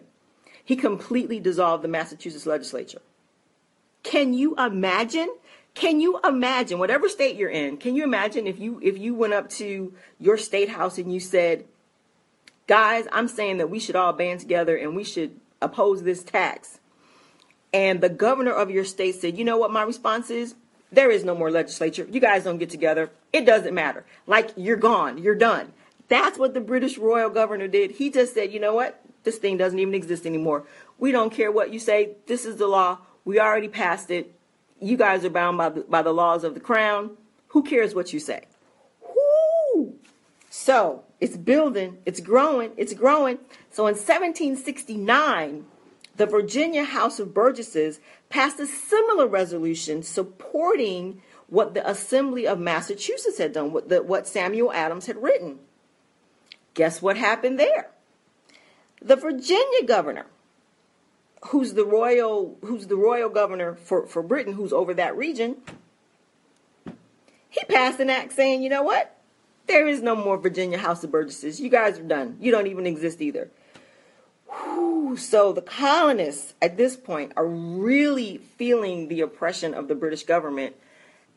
He 0.68 0.76
completely 0.76 1.40
dissolved 1.40 1.82
the 1.82 1.88
Massachusetts 1.88 2.44
legislature. 2.44 3.00
Can 4.02 4.34
you 4.34 4.54
imagine? 4.56 5.34
Can 5.72 5.98
you 5.98 6.20
imagine 6.22 6.78
whatever 6.78 7.08
state 7.08 7.36
you're 7.36 7.48
in? 7.48 7.78
Can 7.78 7.94
you 7.94 8.04
imagine 8.04 8.46
if 8.46 8.58
you 8.58 8.78
if 8.82 8.98
you 8.98 9.14
went 9.14 9.32
up 9.32 9.48
to 9.60 9.94
your 10.18 10.36
state 10.36 10.68
house 10.68 10.98
and 10.98 11.10
you 11.10 11.20
said, 11.20 11.64
"Guys, 12.66 13.06
I'm 13.12 13.28
saying 13.28 13.56
that 13.56 13.70
we 13.70 13.78
should 13.78 13.96
all 13.96 14.12
band 14.12 14.40
together 14.40 14.76
and 14.76 14.94
we 14.94 15.04
should 15.04 15.40
oppose 15.62 16.02
this 16.02 16.22
tax." 16.22 16.80
And 17.72 18.02
the 18.02 18.10
governor 18.10 18.52
of 18.52 18.70
your 18.70 18.84
state 18.84 19.14
said, 19.14 19.38
"You 19.38 19.46
know 19.46 19.56
what 19.56 19.70
my 19.70 19.84
response 19.84 20.28
is? 20.28 20.54
There 20.92 21.10
is 21.10 21.24
no 21.24 21.34
more 21.34 21.50
legislature. 21.50 22.06
You 22.10 22.20
guys 22.20 22.44
don't 22.44 22.58
get 22.58 22.68
together. 22.68 23.10
It 23.32 23.46
doesn't 23.46 23.72
matter. 23.72 24.04
Like 24.26 24.50
you're 24.54 24.76
gone. 24.76 25.16
You're 25.16 25.34
done." 25.34 25.72
That's 26.08 26.38
what 26.38 26.52
the 26.52 26.60
British 26.60 26.98
royal 26.98 27.30
governor 27.30 27.68
did. 27.68 27.92
He 27.92 28.10
just 28.10 28.34
said, 28.34 28.52
you 28.52 28.60
know 28.60 28.74
what? 28.74 29.02
This 29.24 29.38
thing 29.38 29.56
doesn't 29.56 29.78
even 29.78 29.94
exist 29.94 30.26
anymore. 30.26 30.64
We 30.98 31.12
don't 31.12 31.32
care 31.32 31.50
what 31.50 31.72
you 31.72 31.78
say. 31.78 32.16
This 32.26 32.44
is 32.44 32.56
the 32.56 32.66
law. 32.66 32.98
We 33.24 33.38
already 33.38 33.68
passed 33.68 34.10
it. 34.10 34.34
You 34.80 34.96
guys 34.96 35.24
are 35.24 35.30
bound 35.30 35.58
by 35.58 35.68
the, 35.70 35.80
by 35.82 36.02
the 36.02 36.12
laws 36.12 36.44
of 36.44 36.54
the 36.54 36.60
crown. 36.60 37.16
Who 37.48 37.62
cares 37.62 37.94
what 37.94 38.12
you 38.12 38.20
say? 38.20 38.44
Whoo! 39.02 39.94
So 40.50 41.04
it's 41.20 41.36
building, 41.36 41.98
it's 42.06 42.20
growing, 42.20 42.72
it's 42.76 42.94
growing. 42.94 43.38
So 43.70 43.86
in 43.86 43.94
1769, 43.94 45.66
the 46.16 46.26
Virginia 46.26 46.84
House 46.84 47.18
of 47.18 47.34
Burgesses 47.34 48.00
passed 48.28 48.60
a 48.60 48.66
similar 48.66 49.26
resolution 49.26 50.02
supporting 50.02 51.22
what 51.48 51.74
the 51.74 51.88
Assembly 51.88 52.46
of 52.46 52.58
Massachusetts 52.58 53.38
had 53.38 53.52
done, 53.52 53.72
what, 53.72 53.88
the, 53.88 54.02
what 54.02 54.28
Samuel 54.28 54.72
Adams 54.72 55.06
had 55.06 55.16
written. 55.16 55.58
Guess 56.74 57.00
what 57.00 57.16
happened 57.16 57.58
there? 57.58 57.90
The 59.00 59.16
Virginia 59.16 59.84
governor, 59.86 60.26
who's 61.46 61.74
the 61.74 61.84
royal 61.84 62.58
who's 62.62 62.86
the 62.86 62.96
royal 62.96 63.28
governor 63.28 63.74
for, 63.74 64.06
for 64.06 64.22
Britain, 64.22 64.54
who's 64.54 64.72
over 64.72 64.94
that 64.94 65.16
region, 65.16 65.56
he 67.48 67.64
passed 67.68 68.00
an 68.00 68.10
act 68.10 68.32
saying, 68.32 68.62
you 68.62 68.68
know 68.68 68.82
what? 68.82 69.14
There 69.66 69.86
is 69.86 70.02
no 70.02 70.16
more 70.16 70.38
Virginia 70.38 70.78
House 70.78 71.04
of 71.04 71.10
Burgesses. 71.10 71.60
You 71.60 71.68
guys 71.68 71.98
are 71.98 72.02
done. 72.02 72.38
You 72.40 72.50
don't 72.50 72.66
even 72.66 72.86
exist 72.86 73.20
either. 73.20 73.50
Whew. 74.46 75.16
So 75.16 75.52
the 75.52 75.62
colonists 75.62 76.54
at 76.62 76.76
this 76.76 76.96
point 76.96 77.32
are 77.36 77.46
really 77.46 78.38
feeling 78.56 79.08
the 79.08 79.20
oppression 79.20 79.74
of 79.74 79.88
the 79.88 79.94
British 79.94 80.24
government 80.24 80.74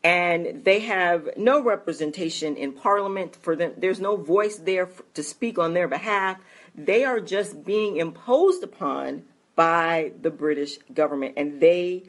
and 0.04 0.64
they 0.64 0.80
have 0.80 1.28
no 1.36 1.62
representation 1.62 2.56
in 2.56 2.72
parliament 2.72 3.36
for 3.36 3.54
them 3.54 3.72
there's 3.76 4.00
no 4.00 4.16
voice 4.16 4.56
there 4.56 4.88
to 5.14 5.22
speak 5.22 5.58
on 5.58 5.74
their 5.74 5.88
behalf 5.88 6.38
they 6.74 7.04
are 7.04 7.20
just 7.20 7.64
being 7.64 7.96
imposed 7.96 8.62
upon 8.62 9.24
by 9.54 10.12
the 10.20 10.30
british 10.30 10.78
government. 10.94 11.34
And 11.36 11.60
they 11.60 12.04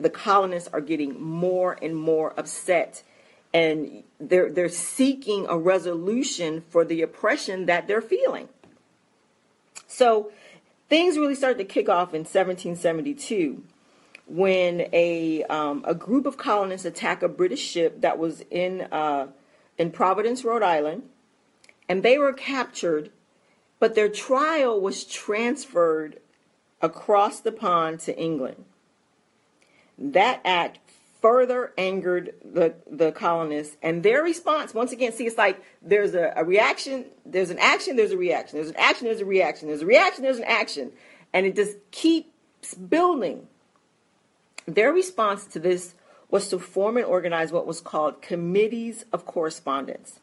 the 0.00 0.10
colonists 0.10 0.68
are 0.72 0.80
getting 0.80 1.20
more 1.20 1.76
and 1.82 1.96
more 1.96 2.32
upset. 2.38 3.02
And 3.52 4.04
they're 4.20 4.50
they're 4.50 4.68
seeking 4.68 5.46
a 5.48 5.58
resolution 5.58 6.62
for 6.68 6.84
the 6.84 7.02
oppression 7.02 7.66
that 7.66 7.88
they're 7.88 8.02
feeling. 8.02 8.48
So 9.86 10.30
things 10.88 11.16
really 11.16 11.34
started 11.34 11.58
to 11.58 11.64
kick 11.64 11.88
off 11.88 12.14
in 12.14 12.20
1772 12.20 13.62
when 14.26 14.86
a 14.92 15.42
um, 15.44 15.82
a 15.86 15.94
group 15.94 16.26
of 16.26 16.36
colonists 16.36 16.84
attacked 16.84 17.22
a 17.22 17.28
British 17.28 17.60
ship 17.60 18.02
that 18.02 18.18
was 18.18 18.42
in 18.50 18.82
uh, 18.92 19.28
in 19.78 19.90
Providence, 19.90 20.44
Rhode 20.44 20.62
Island, 20.62 21.04
and 21.88 22.02
they 22.02 22.18
were 22.18 22.32
captured, 22.32 23.10
but 23.78 23.94
their 23.94 24.08
trial 24.08 24.80
was 24.80 25.04
transferred 25.04 26.20
across 26.80 27.40
the 27.40 27.52
pond 27.52 28.00
to 28.00 28.16
England. 28.18 28.64
That 29.98 30.40
act 30.44 30.78
further 31.20 31.72
angered 31.76 32.34
the, 32.44 32.74
the 32.90 33.10
colonists. 33.10 33.76
And 33.82 34.02
their 34.02 34.22
response 34.22 34.72
once 34.72 34.92
again 34.92 35.12
see 35.12 35.26
it's 35.26 35.38
like 35.38 35.60
there's 35.82 36.14
a, 36.14 36.32
a 36.36 36.44
reaction 36.44 37.06
there's 37.26 37.50
an 37.50 37.58
action 37.58 37.96
there's 37.96 38.12
a 38.12 38.16
reaction. 38.16 38.58
There's 38.58 38.70
an 38.70 38.76
action 38.78 39.06
there's 39.06 39.20
a 39.20 39.24
reaction. 39.24 39.68
There's 39.68 39.82
a 39.82 39.86
reaction 39.86 40.22
there's 40.22 40.38
an 40.38 40.44
action. 40.44 40.92
And 41.32 41.46
it 41.46 41.56
just 41.56 41.76
keeps 41.90 42.74
building. 42.74 43.48
Their 44.66 44.92
response 44.92 45.46
to 45.46 45.58
this 45.58 45.94
was 46.30 46.48
to 46.48 46.58
form 46.58 46.96
and 46.96 47.06
organize 47.06 47.52
what 47.52 47.66
was 47.66 47.80
called 47.80 48.22
committees 48.22 49.04
of 49.12 49.24
correspondence, 49.24 50.20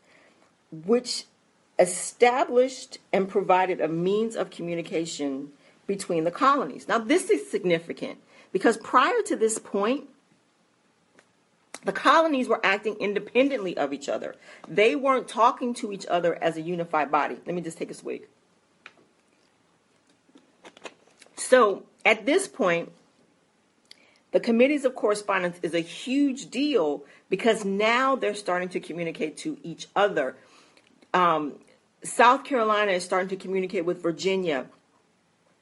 which 0.71 1.25
established 1.77 2.99
and 3.11 3.27
provided 3.27 3.81
a 3.81 3.87
means 3.87 4.35
of 4.35 4.49
communication 4.49 5.49
between 5.87 6.23
the 6.23 6.31
colonies. 6.31 6.87
Now, 6.87 6.97
this 6.97 7.29
is 7.29 7.49
significant 7.49 8.17
because 8.51 8.77
prior 8.77 9.21
to 9.25 9.35
this 9.35 9.59
point, 9.59 10.05
the 11.83 11.91
colonies 11.91 12.47
were 12.47 12.65
acting 12.65 12.95
independently 12.95 13.77
of 13.77 13.93
each 13.93 14.09
other. 14.09 14.35
They 14.67 14.95
weren't 14.95 15.27
talking 15.27 15.73
to 15.75 15.91
each 15.91 16.05
other 16.07 16.41
as 16.41 16.57
a 16.57 16.61
unified 16.61 17.11
body. 17.11 17.37
Let 17.45 17.55
me 17.55 17.61
just 17.61 17.77
take 17.77 17.91
a 17.91 17.93
swig. 17.93 18.27
So, 21.35 21.83
at 22.03 22.25
this 22.25 22.47
point, 22.47 22.91
The 24.35 24.41
committees 24.41 24.83
of 24.83 24.95
correspondence 24.95 25.57
is 25.61 25.73
a 25.73 25.79
huge 25.79 26.49
deal 26.49 27.05
because 27.29 27.63
now 27.63 28.17
they're 28.17 28.35
starting 28.35 28.67
to 28.67 28.81
communicate 28.81 29.37
to 29.37 29.57
each 29.63 29.87
other. 29.95 30.35
Um, 31.13 31.53
South 32.05 32.43
Carolina 32.43 32.91
is 32.91 33.03
starting 33.03 33.29
to 33.29 33.35
communicate 33.35 33.85
with 33.85 34.01
Virginia. 34.01 34.67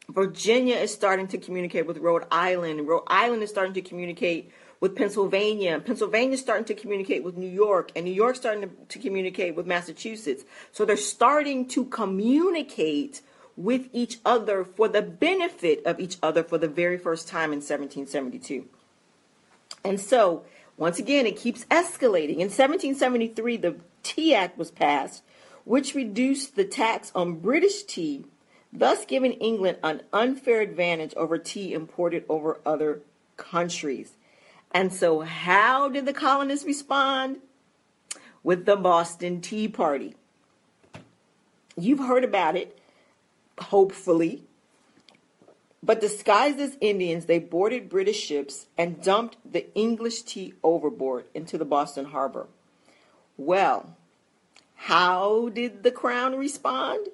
Virginia 0.10 0.76
is 0.76 0.94
starting 0.94 1.28
to 1.28 1.38
communicate 1.38 1.88
with 1.88 1.98
Rhode 1.98 2.26
Island. 2.30 2.88
Rhode 2.88 3.04
Island 3.08 3.42
is 3.44 3.50
starting 3.50 3.74
to 3.74 3.82
communicate 3.82 4.52
with 4.80 4.96
Pennsylvania. 4.98 5.80
Pennsylvania 5.80 6.34
is 6.34 6.42
starting 6.42 6.66
to 6.66 6.74
communicate 6.74 7.24
with 7.24 7.38
New 7.38 7.50
York, 7.50 7.92
and 7.96 8.04
New 8.04 8.12
York's 8.12 8.40
starting 8.40 8.64
to, 8.64 8.70
to 8.90 9.00
communicate 9.00 9.56
with 9.56 9.66
Massachusetts. 9.66 10.44
So 10.74 10.84
they're 10.84 10.98
starting 10.98 11.68
to 11.70 11.86
communicate 11.86 13.22
with 13.56 13.88
each 13.94 14.20
other 14.26 14.66
for 14.66 14.90
the 14.90 15.02
benefit 15.02 15.86
of 15.86 16.00
each 16.00 16.18
other 16.22 16.44
for 16.44 16.58
the 16.58 16.68
very 16.68 16.98
first 16.98 17.30
time 17.30 17.54
in 17.54 17.60
1772. 17.60 18.66
And 19.86 20.00
so, 20.02 20.44
once 20.76 21.00
again, 21.00 21.26
it 21.26 21.38
keeps 21.38 21.64
escalating. 21.66 22.40
In 22.40 22.50
1773, 22.50 23.58
the 23.58 23.76
Tea 24.02 24.36
Act 24.36 24.58
was 24.58 24.72
passed, 24.72 25.24
which 25.66 25.96
reduced 25.96 26.56
the 26.56 26.66
tax 26.66 27.12
on 27.16 27.40
British 27.40 27.84
tea, 27.84 28.26
thus 28.72 29.06
giving 29.06 29.34
England 29.34 29.78
an 29.84 30.02
unfair 30.12 30.62
advantage 30.62 31.14
over 31.16 31.38
tea 31.38 31.74
imported 31.74 32.26
over 32.28 32.60
other 32.66 33.02
countries. 33.38 34.14
And 34.72 34.92
so, 34.92 35.22
how 35.22 35.90
did 35.90 36.06
the 36.06 36.14
colonists 36.14 36.66
respond? 36.66 37.38
With 38.44 38.66
the 38.66 38.76
Boston 38.76 39.40
Tea 39.40 39.70
Party. 39.70 40.16
You've 41.78 42.00
heard 42.00 42.24
about 42.24 42.58
it, 42.58 42.78
hopefully. 43.58 44.44
But 45.82 46.02
disguised 46.02 46.60
as 46.60 46.78
Indians, 46.82 47.26
they 47.26 47.40
boarded 47.40 47.90
British 47.90 48.20
ships 48.20 48.68
and 48.78 49.02
dumped 49.02 49.38
the 49.50 49.74
English 49.76 50.24
tea 50.24 50.54
overboard 50.64 51.26
into 51.34 51.58
the 51.58 51.66
Boston 51.66 52.06
harbor. 52.06 52.48
Well, 53.38 53.96
how 54.84 55.48
did 55.48 55.84
the 55.84 55.92
crown 55.92 56.36
respond? 56.36 57.08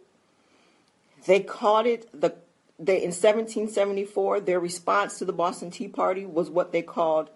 They 1.28 1.42
called 1.42 1.86
it 1.86 2.10
the 2.20 2.34
they 2.80 2.96
in 2.96 3.12
1774 3.12 4.40
their 4.40 4.60
response 4.60 5.20
to 5.20 5.26
the 5.26 5.34
Boston 5.34 5.70
Tea 5.70 5.88
Party 5.88 6.26
was 6.26 6.50
what 6.50 6.72
they 6.72 6.82
called 6.82 7.30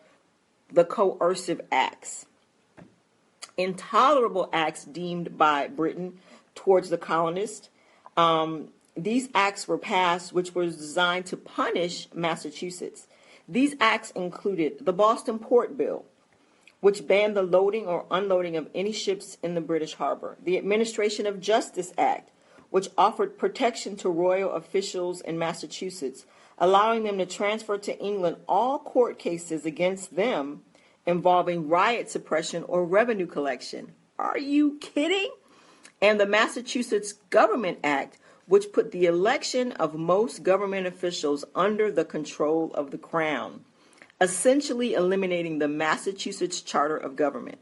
the 0.72 0.86
coercive 0.86 1.62
acts. 1.72 2.25
Intolerable 3.58 4.50
acts 4.52 4.86
deemed 4.86 5.38
by 5.38 5.68
Britain 5.68 6.18
towards 6.56 6.90
the 6.90 6.98
colonists. 6.98 7.70
Um, 8.18 8.70
these 8.98 9.30
acts 9.36 9.68
were 9.68 9.78
passed, 9.78 10.34
which 10.34 10.56
was 10.56 10.75
designed 10.75 11.28
to 11.28 11.38
punish 11.38 12.08
Massachusetts. 12.12 13.06
These 13.48 13.75
acts 13.80 14.10
included 14.12 14.84
the 14.84 14.94
Boston 14.94 15.38
Port 15.38 15.78
Bill, 15.78 16.06
which 16.84 17.08
banned 17.08 17.34
the 17.34 17.42
loading 17.42 17.88
or 17.88 18.06
unloading 18.12 18.58
of 18.58 18.70
any 18.75 18.92
ships 18.92 19.38
in 19.42 19.56
the 19.56 19.62
British 19.62 19.94
harbor, 19.94 20.38
the 20.44 20.58
Administration 20.58 21.25
of 21.25 21.40
Justice 21.40 21.94
Act, 21.98 22.30
which 22.72 22.90
offered 22.98 23.38
protection 23.38 23.96
to 23.96 24.10
royal 24.10 24.52
officials 24.52 25.22
in 25.22 25.40
Massachusetts 25.40 26.25
allowing 26.58 27.04
them 27.04 27.18
to 27.18 27.25
transfer 27.25 27.78
to 27.78 27.98
England 28.00 28.36
all 28.50 28.80
court 28.80 29.18
cases 29.18 29.66
against 29.66 30.18
them 30.18 30.62
involving 31.06 31.70
riot 31.70 32.10
suppression 32.10 32.63
or 32.63 32.86
revenue 32.86 33.28
collection. 33.28 33.94
Are 34.20 34.38
you 34.38 34.78
kidding? 34.80 35.32
And 36.02 36.20
the 36.20 36.25
Massachusetts 36.25 37.13
Government 37.30 37.80
Act, 37.82 38.18
which 38.46 38.74
put 38.74 38.92
the 38.92 39.06
election 39.06 39.72
of 39.74 39.94
most 39.96 40.44
government 40.44 40.86
officials 40.86 41.46
under 41.56 41.90
the 41.90 42.06
control 42.06 42.74
of 42.74 42.92
the 42.92 42.98
Crown, 42.98 43.63
essentially 44.22 44.93
eliminating 44.93 45.60
the 45.60 45.67
Massachusetts 45.67 46.62
Charter 46.62 46.98
of 46.98 47.15
Government. 47.15 47.58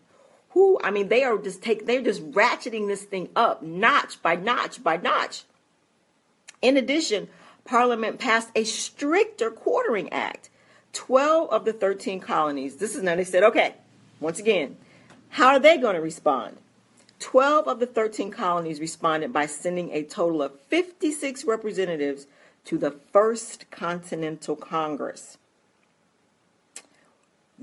Who, 0.51 0.79
I 0.83 0.91
mean, 0.91 1.07
they 1.07 1.23
are 1.23 1.37
just 1.37 1.63
take, 1.63 1.85
they're 1.85 2.01
just 2.01 2.29
ratcheting 2.31 2.87
this 2.87 3.03
thing 3.03 3.29
up 3.35 3.63
notch 3.63 4.21
by 4.21 4.35
notch 4.35 4.83
by 4.83 4.97
notch. 4.97 5.43
In 6.61 6.77
addition, 6.77 7.29
Parliament 7.63 8.19
passed 8.19 8.49
a 8.55 8.63
stricter 8.63 9.49
quartering 9.49 10.11
act. 10.11 10.49
12 10.93 11.49
of 11.49 11.63
the 11.63 11.73
13 11.73 12.19
colonies, 12.19 12.75
this 12.75 12.95
is 12.95 13.03
now 13.03 13.15
they 13.15 13.23
said, 13.23 13.43
okay, 13.43 13.75
once 14.19 14.39
again, 14.39 14.75
how 15.29 15.47
are 15.47 15.59
they 15.59 15.77
going 15.77 15.95
to 15.95 16.01
respond? 16.01 16.57
12 17.19 17.67
of 17.67 17.79
the 17.79 17.85
13 17.85 18.31
colonies 18.31 18.79
responded 18.79 19.31
by 19.31 19.45
sending 19.45 19.91
a 19.91 20.03
total 20.03 20.41
of 20.41 20.59
56 20.61 21.45
representatives 21.45 22.27
to 22.65 22.77
the 22.77 22.91
First 22.91 23.69
Continental 23.71 24.55
Congress. 24.55 25.37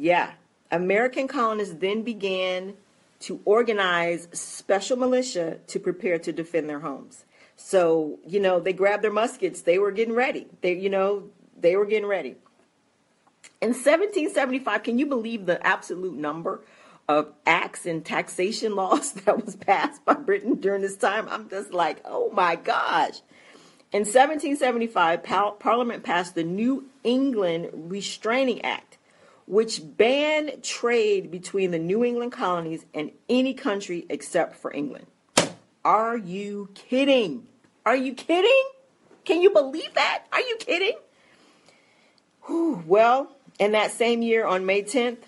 Yeah, 0.01 0.31
American 0.71 1.27
colonists 1.27 1.75
then 1.75 2.03
began 2.03 2.75
to 3.21 3.41
organize 3.45 4.29
special 4.33 4.97
militia 4.97 5.59
to 5.67 5.81
prepare 5.81 6.21
to 6.21 6.33
defend 6.33 6.71
their 6.71 6.79
homes. 6.79 7.25
So, 7.57 8.21
you 8.25 8.39
know, 8.39 8.61
they 8.61 8.73
grabbed 8.73 9.03
their 9.03 9.13
muskets. 9.13 9.63
They 9.63 9.79
were 9.79 9.91
getting 9.91 10.15
ready. 10.15 10.47
They, 10.61 10.75
you 10.75 10.89
know, 10.89 11.25
they 11.61 11.75
were 11.75 11.85
getting 11.85 12.09
ready. 12.09 12.37
In 13.61 13.71
1775, 13.71 14.85
can 14.85 15.01
you 15.01 15.07
believe 15.07 15.47
the 15.47 15.65
absolute 15.67 16.15
number 16.15 16.61
of 17.09 17.33
acts 17.45 17.85
and 17.85 18.05
taxation 18.05 18.77
laws 18.77 19.13
that 19.13 19.45
was 19.45 19.57
passed 19.57 20.05
by 20.05 20.15
Britain 20.15 20.55
during 20.55 20.83
this 20.83 20.97
time? 20.97 21.29
I'm 21.29 21.49
just 21.49 21.73
like, 21.73 22.01
oh 22.05 22.31
my 22.31 22.55
gosh. 22.55 23.21
In 23.91 24.01
1775, 24.01 25.25
Parliament 25.59 26.05
passed 26.05 26.37
the 26.37 26.45
New 26.45 26.85
England 27.03 27.71
Restraining 27.73 28.63
Act, 28.63 28.98
which 29.49 29.81
banned 29.97 30.63
trade 30.63 31.31
between 31.31 31.71
the 31.71 31.79
New 31.79 32.05
England 32.05 32.33
colonies 32.33 32.85
and 32.93 33.11
any 33.31 33.55
country 33.55 34.05
except 34.11 34.55
for 34.57 34.73
England. 34.73 35.07
Are 35.85 36.19
you 36.19 36.69
kidding? 36.75 37.47
Are 37.87 37.97
you 37.97 38.13
kidding? 38.13 38.65
Can 39.25 39.41
you 39.41 39.51
believe 39.51 39.95
that? 39.95 40.25
Are 40.33 40.41
you 40.41 40.57
kidding? 40.59 40.99
Whew, 42.43 42.85
well, 42.87 43.33
in 43.59 43.73
that 43.73 43.91
same 43.91 44.21
year 44.21 44.47
on 44.47 44.67
May 44.67 44.83
10th, 44.83 45.23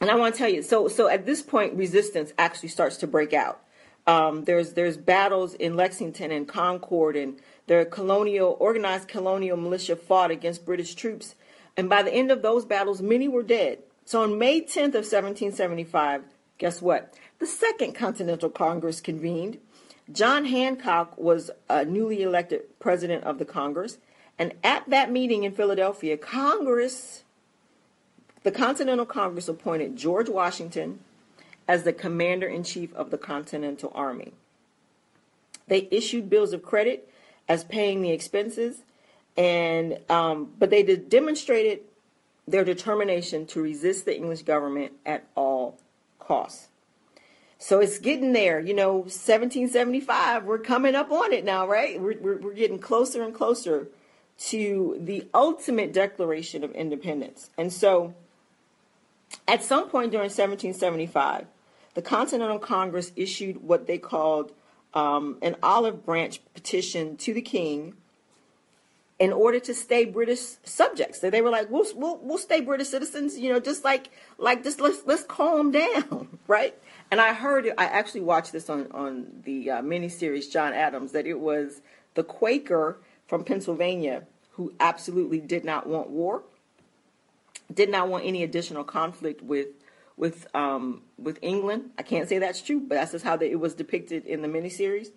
and 0.00 0.10
I 0.10 0.14
want 0.14 0.34
to 0.34 0.38
tell 0.38 0.48
you, 0.48 0.62
so 0.62 0.88
so 0.88 1.08
at 1.08 1.26
this 1.26 1.42
point, 1.42 1.74
resistance 1.74 2.32
actually 2.38 2.68
starts 2.68 2.96
to 2.98 3.06
break 3.06 3.32
out. 3.32 3.60
Um, 4.06 4.44
there's 4.44 4.74
there's 4.74 4.96
battles 4.96 5.54
in 5.54 5.76
Lexington 5.76 6.30
and 6.30 6.46
Concord, 6.46 7.16
and 7.16 7.38
the 7.66 7.86
colonial 7.90 8.56
organized 8.60 9.08
colonial 9.08 9.56
militia 9.56 9.96
fought 9.96 10.30
against 10.30 10.64
British 10.64 10.94
troops, 10.94 11.34
and 11.78 11.88
by 11.88 12.02
the 12.02 12.12
end 12.12 12.32
of 12.32 12.42
those 12.42 12.64
battles, 12.64 13.00
many 13.00 13.28
were 13.28 13.44
dead. 13.44 13.78
So 14.04 14.24
on 14.24 14.36
May 14.36 14.60
10th 14.60 14.96
of 14.96 15.06
1775, 15.06 16.24
guess 16.58 16.82
what? 16.82 17.14
The 17.38 17.46
Second 17.46 17.94
Continental 17.94 18.50
Congress 18.50 19.00
convened. 19.00 19.58
John 20.10 20.46
Hancock 20.46 21.16
was 21.16 21.52
a 21.70 21.84
newly 21.84 22.22
elected 22.22 22.62
president 22.80 23.22
of 23.22 23.38
the 23.38 23.44
Congress. 23.44 23.98
And 24.40 24.54
at 24.64 24.90
that 24.90 25.12
meeting 25.12 25.44
in 25.44 25.52
Philadelphia, 25.52 26.16
Congress, 26.16 27.22
the 28.42 28.50
Continental 28.50 29.06
Congress 29.06 29.48
appointed 29.48 29.96
George 29.96 30.28
Washington 30.28 30.98
as 31.68 31.84
the 31.84 31.92
commander 31.92 32.48
in 32.48 32.64
chief 32.64 32.92
of 32.94 33.12
the 33.12 33.18
Continental 33.18 33.92
Army. 33.94 34.32
They 35.68 35.86
issued 35.92 36.28
bills 36.28 36.52
of 36.52 36.64
credit 36.64 37.08
as 37.48 37.62
paying 37.62 38.02
the 38.02 38.10
expenses, 38.10 38.82
and 39.38 40.00
um, 40.10 40.52
but 40.58 40.68
they 40.68 40.82
demonstrated 40.82 41.80
their 42.48 42.64
determination 42.64 43.46
to 43.46 43.62
resist 43.62 44.04
the 44.04 44.14
English 44.14 44.42
government 44.42 44.92
at 45.06 45.26
all 45.36 45.78
costs. 46.18 46.68
So 47.58 47.80
it's 47.80 47.98
getting 47.98 48.32
there, 48.32 48.60
you 48.60 48.74
know, 48.74 48.94
1775, 48.98 50.44
we're 50.44 50.58
coming 50.58 50.94
up 50.94 51.10
on 51.10 51.32
it 51.32 51.44
now, 51.44 51.66
right? 51.66 52.00
We're, 52.00 52.18
we're, 52.18 52.38
we're 52.38 52.54
getting 52.54 52.78
closer 52.78 53.22
and 53.22 53.34
closer 53.34 53.88
to 54.38 54.96
the 55.00 55.26
ultimate 55.34 55.92
declaration 55.92 56.62
of 56.62 56.72
independence. 56.72 57.50
And 57.58 57.72
so 57.72 58.14
at 59.46 59.64
some 59.64 59.88
point 59.88 60.12
during 60.12 60.30
1775, 60.30 61.46
the 61.94 62.02
Continental 62.02 62.60
Congress 62.60 63.12
issued 63.16 63.62
what 63.62 63.88
they 63.88 63.98
called 63.98 64.52
um, 64.94 65.38
an 65.42 65.56
olive 65.62 66.06
branch 66.06 66.40
petition 66.54 67.16
to 67.18 67.34
the 67.34 67.42
king 67.42 67.94
in 69.18 69.32
order 69.32 69.58
to 69.58 69.74
stay 69.74 70.04
British 70.04 70.40
subjects. 70.62 71.20
So 71.20 71.28
they 71.28 71.42
were 71.42 71.50
like, 71.50 71.70
we'll, 71.70 71.86
we'll, 71.96 72.18
we'll 72.18 72.38
stay 72.38 72.60
British 72.60 72.88
citizens, 72.88 73.36
you 73.36 73.52
know, 73.52 73.58
just 73.58 73.84
like, 73.84 74.10
like 74.38 74.62
just 74.62 74.80
let's, 74.80 75.04
let's 75.06 75.24
calm 75.24 75.70
down, 75.72 76.38
right? 76.46 76.74
And 77.10 77.20
I 77.20 77.32
heard 77.32 77.66
it, 77.66 77.74
I 77.78 77.86
actually 77.86 78.20
watched 78.20 78.52
this 78.52 78.70
on, 78.70 78.86
on 78.92 79.42
the 79.44 79.70
uh, 79.70 79.82
miniseries 79.82 80.50
John 80.50 80.72
Adams, 80.72 81.12
that 81.12 81.26
it 81.26 81.40
was 81.40 81.80
the 82.14 82.22
Quaker 82.22 82.98
from 83.26 83.44
Pennsylvania 83.44 84.24
who 84.52 84.72
absolutely 84.80 85.40
did 85.40 85.64
not 85.64 85.86
want 85.86 86.10
war, 86.10 86.42
did 87.72 87.90
not 87.90 88.08
want 88.08 88.24
any 88.24 88.42
additional 88.42 88.84
conflict 88.84 89.42
with 89.42 89.68
with 90.16 90.52
um, 90.54 91.02
with 91.16 91.38
England. 91.42 91.90
I 91.96 92.02
can't 92.02 92.28
say 92.28 92.38
that's 92.38 92.60
true, 92.60 92.80
but 92.80 92.96
that's 92.96 93.12
just 93.12 93.24
how 93.24 93.36
it 93.36 93.60
was 93.60 93.74
depicted 93.74 94.26
in 94.26 94.42
the 94.42 94.48
miniseries. 94.48 95.08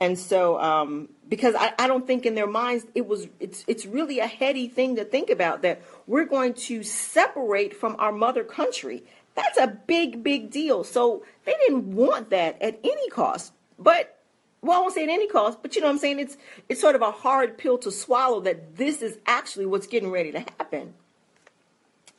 And 0.00 0.18
so 0.18 0.58
um, 0.60 1.08
because 1.28 1.54
I, 1.54 1.72
I 1.78 1.88
don't 1.88 2.06
think 2.06 2.26
in 2.26 2.34
their 2.34 2.46
minds 2.46 2.86
it 2.94 3.06
was 3.06 3.28
it's 3.40 3.64
it's 3.66 3.86
really 3.86 4.18
a 4.18 4.26
heady 4.26 4.68
thing 4.68 4.96
to 4.96 5.04
think 5.04 5.30
about 5.30 5.62
that 5.62 5.82
we're 6.06 6.24
going 6.24 6.54
to 6.54 6.82
separate 6.82 7.74
from 7.74 7.96
our 7.98 8.12
mother 8.12 8.44
country 8.44 9.04
that's 9.34 9.58
a 9.58 9.66
big 9.66 10.22
big 10.22 10.50
deal 10.50 10.84
so 10.84 11.24
they 11.44 11.54
didn't 11.66 11.94
want 11.94 12.30
that 12.30 12.60
at 12.62 12.78
any 12.84 13.08
cost 13.10 13.52
but 13.78 14.14
well, 14.60 14.78
I 14.78 14.80
won't 14.80 14.94
say 14.94 15.04
at 15.04 15.08
any 15.08 15.28
cost, 15.28 15.62
but 15.62 15.76
you 15.76 15.80
know 15.80 15.86
what 15.86 15.92
I'm 15.92 15.98
saying? 15.98 16.18
It's 16.18 16.36
it's 16.68 16.80
sort 16.80 16.96
of 16.96 17.02
a 17.02 17.12
hard 17.12 17.58
pill 17.58 17.78
to 17.78 17.92
swallow 17.92 18.40
that 18.40 18.76
this 18.76 19.02
is 19.02 19.18
actually 19.24 19.66
what's 19.66 19.86
getting 19.86 20.10
ready 20.10 20.32
to 20.32 20.40
happen. 20.40 20.94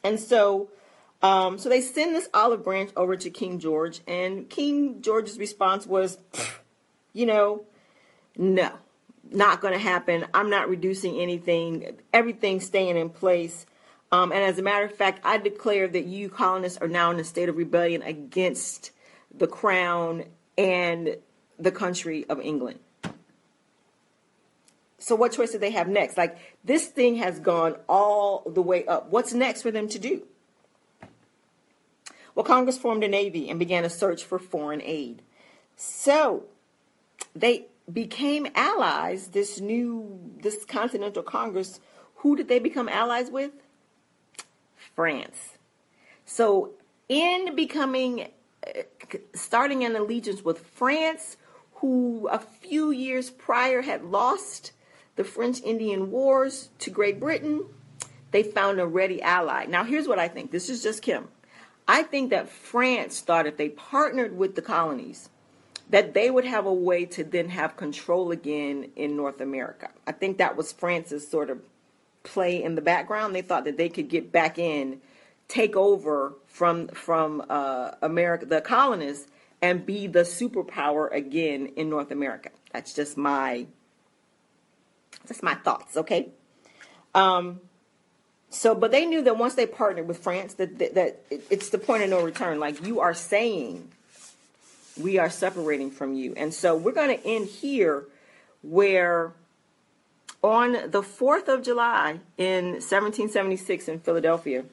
And 0.06 0.18
so 0.18 0.70
um, 1.22 1.58
so 1.58 1.68
they 1.68 1.82
send 1.82 2.16
this 2.16 2.30
olive 2.34 2.64
branch 2.64 2.92
over 2.96 3.18
to 3.18 3.30
King 3.30 3.60
George, 3.60 4.00
and 4.08 4.50
King 4.50 5.02
George's 5.02 5.38
response 5.38 5.86
was, 5.86 6.18
you 7.14 7.26
know, 7.26 7.64
no, 8.38 8.72
not 9.32 9.62
going 9.62 9.74
to 9.74 9.80
happen. 9.80 10.26
I'm 10.34 10.50
not 10.50 10.70
reducing 10.70 11.20
anything. 11.20 11.98
Everything's 12.14 12.66
staying 12.66 12.98
in 12.98 13.10
place. 13.10 13.66
Um, 14.12 14.32
and 14.32 14.42
as 14.42 14.58
a 14.58 14.64
matter 14.64 14.86
of 14.86 14.96
fact, 14.96 15.22
I 15.24 15.38
declare 15.38 15.88
that 15.88 16.06
you 16.06 16.30
colonists 16.30 16.80
are 16.80 16.88
now 16.88 17.12
in 17.12 17.20
a 17.20 17.24
state 17.24 17.50
of 17.50 17.58
rebellion 17.58 18.02
against 18.02 18.92
the 19.36 19.48
crown 19.48 20.24
and 20.58 21.18
the 21.60 21.72
country 21.72 22.26
of 22.28 22.40
England. 22.40 22.80
So, 24.98 25.16
what 25.16 25.32
choice 25.32 25.52
do 25.52 25.60
they 25.60 25.72
have 25.72 25.88
next? 25.88 26.18
Like, 26.18 26.38
this 26.64 26.88
thing 26.88 27.16
has 27.18 27.40
gone 27.40 27.76
all 27.88 28.44
the 28.46 28.62
way 28.62 28.86
up. 28.86 29.12
What's 29.12 29.34
next 29.34 29.62
for 29.62 29.72
them 29.72 29.88
to 29.90 30.00
do? 30.00 30.24
Well, 32.36 32.44
Congress 32.44 32.78
formed 32.78 33.04
a 33.04 33.08
navy 33.08 33.50
and 33.50 33.60
began 33.60 33.86
a 33.86 33.90
search 33.90 34.24
for 34.24 34.40
foreign 34.40 34.82
aid. 34.82 35.22
So, 35.78 36.44
they 37.36 37.68
became 37.92 38.48
allies, 38.56 39.30
this 39.30 39.60
new, 39.60 40.20
this 40.42 40.66
Continental 40.66 41.24
Congress. 41.24 41.80
Who 42.18 42.36
did 42.36 42.48
they 42.48 42.60
become 42.60 42.90
allies 42.90 43.30
with? 43.32 43.52
France. 44.96 45.58
So, 46.26 46.72
in 47.08 47.56
becoming, 47.56 48.30
starting 49.34 49.84
an 49.84 49.96
allegiance 49.96 50.44
with 50.44 50.60
France, 50.60 51.38
who 51.76 52.28
a 52.30 52.40
few 52.40 52.92
years 52.92 53.30
prior 53.30 53.82
had 53.82 54.04
lost 54.04 54.74
the 55.16 55.24
French 55.24 55.62
Indian 55.62 56.12
Wars 56.12 56.70
to 56.80 56.90
Great 56.90 57.20
Britain, 57.20 57.66
they 58.32 58.44
found 58.44 58.80
a 58.80 58.86
ready 58.86 59.22
ally. 59.22 59.66
Now, 59.66 59.84
here's 59.84 60.08
what 60.08 60.20
I 60.20 60.28
think 60.28 60.52
this 60.52 60.70
is 60.70 60.84
just 60.84 61.02
Kim. 61.02 61.30
I 61.88 62.04
think 62.04 62.30
that 62.30 62.50
France 62.50 63.22
thought 63.22 63.48
if 63.48 63.58
they 63.58 63.70
partnered 63.70 64.38
with 64.38 64.56
the 64.56 64.62
colonies, 64.62 65.30
that 65.90 66.14
they 66.14 66.30
would 66.30 66.46
have 66.46 66.66
a 66.66 66.74
way 66.74 67.06
to 67.06 67.24
then 67.24 67.50
have 67.50 67.76
control 67.76 68.32
again 68.32 68.92
in 68.96 69.16
North 69.16 69.42
America. 69.42 69.90
I 70.06 70.12
think 70.12 70.38
that 70.38 70.56
was 70.56 70.72
France's 70.72 71.28
sort 71.28 71.50
of 71.50 71.60
play 72.24 72.62
in 72.64 72.76
the 72.76 72.82
background. 72.82 73.34
They 73.34 73.42
thought 73.42 73.66
that 73.66 73.78
they 73.78 73.90
could 73.90 74.10
get 74.10 74.32
back 74.32 74.60
in, 74.60 75.02
take 75.48 75.76
over 75.76 76.34
from 76.48 76.90
from 76.90 77.44
uh, 77.50 77.92
America, 78.02 78.46
the 78.46 78.62
colonists, 78.62 79.28
and 79.62 79.86
be 79.86 80.08
the 80.08 80.22
superpower 80.22 81.12
again 81.12 81.68
in 81.76 81.90
North 81.90 82.12
America. 82.12 82.50
That's 82.72 82.94
just 82.94 83.18
my 83.18 83.66
just 85.28 85.44
my 85.44 85.56
thoughts, 85.56 85.98
okay? 85.98 86.30
Um, 87.16 87.62
so, 88.50 88.74
but 88.74 88.92
they 88.92 89.06
knew 89.06 89.22
that 89.24 89.38
once 89.38 89.56
they 89.56 89.66
partnered 89.66 90.08
with 90.08 90.18
France, 90.18 90.56
that, 90.56 90.80
that, 90.80 90.96
that 90.96 91.26
it's 91.30 91.70
the 91.70 91.78
point 91.78 92.04
of 92.04 92.10
no 92.10 92.22
return. 92.24 92.60
Like 92.60 92.86
you 92.86 93.00
are 93.00 93.14
saying, 93.14 93.92
we 95.00 95.18
are 95.18 95.30
separating 95.30 95.92
from 95.92 96.14
you. 96.14 96.34
And 96.36 96.54
so 96.54 96.76
we're 96.76 96.92
going 96.92 97.18
to 97.18 97.26
end 97.26 97.48
here 97.48 98.06
where 98.62 99.34
on 100.44 100.74
the 100.74 101.02
4th 101.02 101.48
of 101.48 101.64
July 101.64 102.20
in 102.38 102.66
1776 102.66 103.88
in 103.88 104.00
Philadelphia, 104.00 104.66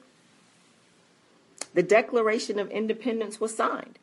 the 1.73 1.83
Declaration 1.83 2.59
of 2.59 2.69
Independence 2.71 3.39
was 3.39 3.55
signed. 3.55 3.99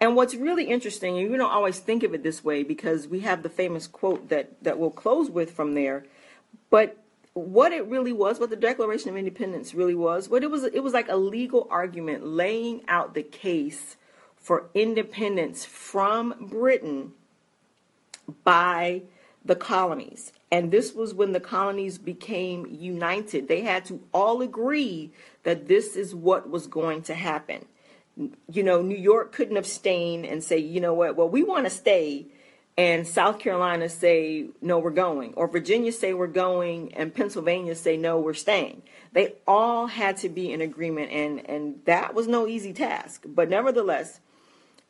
And 0.00 0.16
what's 0.16 0.34
really 0.34 0.64
interesting, 0.64 1.16
and 1.16 1.30
you 1.30 1.36
don't 1.36 1.50
always 1.50 1.78
think 1.78 2.02
of 2.02 2.12
it 2.12 2.24
this 2.24 2.42
way 2.42 2.64
because 2.64 3.06
we 3.06 3.20
have 3.20 3.42
the 3.42 3.48
famous 3.48 3.86
quote 3.86 4.30
that, 4.30 4.62
that 4.62 4.78
we'll 4.78 4.90
close 4.90 5.30
with 5.30 5.52
from 5.52 5.74
there, 5.74 6.04
but 6.70 6.96
what 7.34 7.72
it 7.72 7.86
really 7.86 8.12
was, 8.12 8.40
what 8.40 8.50
the 8.50 8.56
Declaration 8.56 9.10
of 9.10 9.16
Independence 9.16 9.74
really 9.74 9.94
was, 9.94 10.28
what 10.28 10.42
it 10.42 10.50
was, 10.50 10.64
it 10.64 10.82
was 10.82 10.92
like 10.92 11.08
a 11.08 11.16
legal 11.16 11.68
argument 11.70 12.26
laying 12.26 12.82
out 12.88 13.14
the 13.14 13.22
case 13.22 13.96
for 14.42 14.68
independence 14.74 15.64
from 15.64 16.34
Britain 16.38 17.12
by 18.44 19.02
the 19.44 19.56
colonies. 19.56 20.32
And 20.50 20.70
this 20.70 20.92
was 20.92 21.14
when 21.14 21.32
the 21.32 21.40
colonies 21.40 21.96
became 21.96 22.66
united. 22.66 23.48
They 23.48 23.62
had 23.62 23.86
to 23.86 24.02
all 24.12 24.42
agree 24.42 25.12
that 25.44 25.66
this 25.66 25.96
is 25.96 26.14
what 26.14 26.50
was 26.50 26.66
going 26.66 27.02
to 27.04 27.14
happen 27.14 27.64
you 28.16 28.62
know, 28.62 28.82
New 28.82 28.96
York 28.96 29.32
couldn't 29.32 29.56
abstain 29.56 30.24
and 30.24 30.42
say, 30.42 30.58
you 30.58 30.80
know 30.80 30.94
what, 30.94 31.16
well, 31.16 31.28
we 31.28 31.42
want 31.42 31.64
to 31.64 31.70
stay, 31.70 32.26
and 32.76 33.06
South 33.06 33.38
Carolina 33.38 33.88
say, 33.88 34.46
no, 34.60 34.78
we're 34.78 34.90
going, 34.90 35.34
or 35.34 35.46
Virginia 35.46 35.92
say 35.92 36.12
we're 36.12 36.26
going, 36.26 36.94
and 36.94 37.14
Pennsylvania 37.14 37.74
say, 37.74 37.96
no, 37.96 38.18
we're 38.18 38.34
staying. 38.34 38.82
They 39.12 39.34
all 39.46 39.86
had 39.86 40.18
to 40.18 40.28
be 40.28 40.52
in 40.52 40.60
agreement, 40.60 41.10
and, 41.10 41.48
and 41.48 41.80
that 41.84 42.14
was 42.14 42.26
no 42.28 42.46
easy 42.46 42.72
task. 42.72 43.24
But 43.26 43.48
nevertheless, 43.48 44.20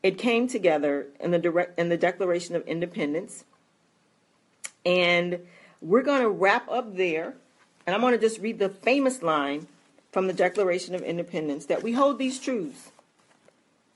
it 0.02 0.18
came 0.18 0.48
together 0.48 1.06
in 1.20 1.30
the 1.30 1.38
direct 1.38 1.78
in 1.78 1.88
the 1.88 1.96
Declaration 1.96 2.56
of 2.56 2.66
Independence, 2.66 3.44
and 4.84 5.40
we're 5.80 6.02
going 6.02 6.22
to 6.22 6.28
wrap 6.28 6.68
up 6.70 6.96
there, 6.96 7.34
and 7.86 7.94
I'm 7.94 8.00
going 8.00 8.14
to 8.14 8.18
just 8.18 8.40
read 8.40 8.58
the 8.58 8.68
famous 8.68 9.22
line 9.22 9.66
from 10.10 10.26
the 10.26 10.32
Declaration 10.32 10.94
of 10.94 11.02
Independence 11.02 11.66
that 11.66 11.82
we 11.82 11.92
hold 11.92 12.18
these 12.18 12.38
truths 12.38 12.90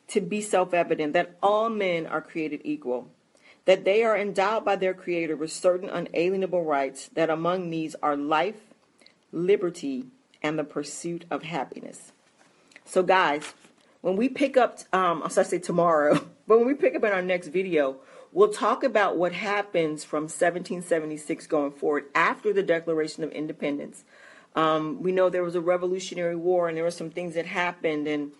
to 0.08 0.20
be 0.20 0.40
self 0.40 0.72
evident 0.72 1.12
that 1.12 1.36
all 1.42 1.68
men 1.68 2.06
are 2.06 2.20
created 2.20 2.60
equal, 2.64 3.08
that 3.64 3.84
they 3.84 4.02
are 4.02 4.16
endowed 4.16 4.64
by 4.64 4.76
their 4.76 4.94
Creator 4.94 5.36
with 5.36 5.52
certain 5.52 5.88
unalienable 5.88 6.64
rights, 6.64 7.08
that 7.14 7.30
among 7.30 7.70
these 7.70 7.96
are 8.02 8.16
life, 8.16 8.60
liberty, 9.32 10.04
and 10.42 10.58
the 10.58 10.64
pursuit 10.64 11.24
of 11.30 11.42
happiness. 11.42 12.12
So, 12.84 13.02
guys, 13.02 13.52
when 14.06 14.14
we 14.14 14.28
pick 14.28 14.56
up, 14.56 14.78
um, 14.92 15.20
I'll 15.24 15.30
say 15.30 15.58
tomorrow, 15.58 16.14
but 16.46 16.58
when 16.58 16.66
we 16.68 16.74
pick 16.74 16.94
up 16.94 17.02
in 17.02 17.10
our 17.10 17.22
next 17.22 17.48
video, 17.48 17.96
we'll 18.30 18.52
talk 18.52 18.84
about 18.84 19.16
what 19.16 19.32
happens 19.32 20.04
from 20.04 20.24
1776 20.24 21.48
going 21.48 21.72
forward 21.72 22.04
after 22.14 22.52
the 22.52 22.62
Declaration 22.62 23.24
of 23.24 23.32
Independence. 23.32 24.04
Um, 24.54 25.02
we 25.02 25.10
know 25.10 25.28
there 25.28 25.42
was 25.42 25.56
a 25.56 25.60
Revolutionary 25.60 26.36
War 26.36 26.68
and 26.68 26.76
there 26.76 26.84
were 26.84 26.92
some 26.92 27.10
things 27.10 27.34
that 27.34 27.46
happened, 27.46 28.06
and 28.06 28.30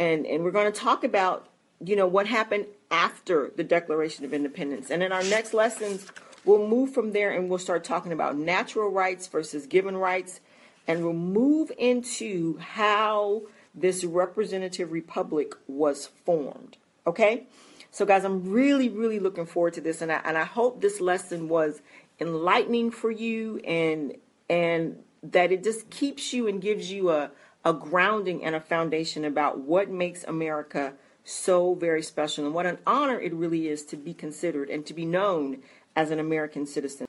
and 0.00 0.26
and 0.26 0.42
we're 0.42 0.50
going 0.50 0.70
to 0.70 0.78
talk 0.78 1.04
about 1.04 1.46
you 1.82 1.94
know 1.94 2.08
what 2.08 2.26
happened 2.26 2.66
after 2.90 3.52
the 3.54 3.62
Declaration 3.62 4.24
of 4.24 4.34
Independence. 4.34 4.90
And 4.90 5.00
in 5.00 5.12
our 5.12 5.22
next 5.22 5.54
lessons, 5.54 6.10
we'll 6.44 6.66
move 6.66 6.92
from 6.92 7.12
there 7.12 7.30
and 7.30 7.48
we'll 7.48 7.60
start 7.60 7.84
talking 7.84 8.10
about 8.10 8.36
natural 8.36 8.90
rights 8.90 9.28
versus 9.28 9.68
given 9.68 9.96
rights, 9.96 10.40
and 10.88 11.04
we'll 11.04 11.12
move 11.12 11.70
into 11.78 12.58
how 12.58 13.42
this 13.74 14.04
representative 14.04 14.92
republic 14.92 15.54
was 15.66 16.06
formed. 16.24 16.76
Okay. 17.06 17.46
So, 17.90 18.04
guys, 18.04 18.24
I'm 18.24 18.50
really, 18.50 18.88
really 18.88 19.20
looking 19.20 19.46
forward 19.46 19.74
to 19.74 19.80
this, 19.80 20.02
and 20.02 20.10
I 20.10 20.20
and 20.24 20.36
I 20.36 20.44
hope 20.44 20.80
this 20.80 21.00
lesson 21.00 21.48
was 21.48 21.80
enlightening 22.20 22.90
for 22.90 23.10
you, 23.10 23.58
and 23.58 24.16
and 24.48 24.98
that 25.22 25.52
it 25.52 25.62
just 25.62 25.90
keeps 25.90 26.32
you 26.32 26.48
and 26.48 26.60
gives 26.60 26.90
you 26.90 27.10
a 27.10 27.30
a 27.64 27.72
grounding 27.72 28.44
and 28.44 28.54
a 28.54 28.60
foundation 28.60 29.24
about 29.24 29.60
what 29.60 29.88
makes 29.90 30.24
America 30.24 30.94
so 31.24 31.74
very 31.74 32.02
special 32.02 32.44
and 32.44 32.54
what 32.54 32.66
an 32.66 32.78
honor 32.86 33.18
it 33.18 33.32
really 33.32 33.68
is 33.68 33.84
to 33.86 33.96
be 33.96 34.12
considered 34.12 34.68
and 34.68 34.84
to 34.84 34.92
be 34.92 35.06
known 35.06 35.62
as 35.96 36.10
an 36.10 36.20
American 36.20 36.66
citizen. 36.66 37.06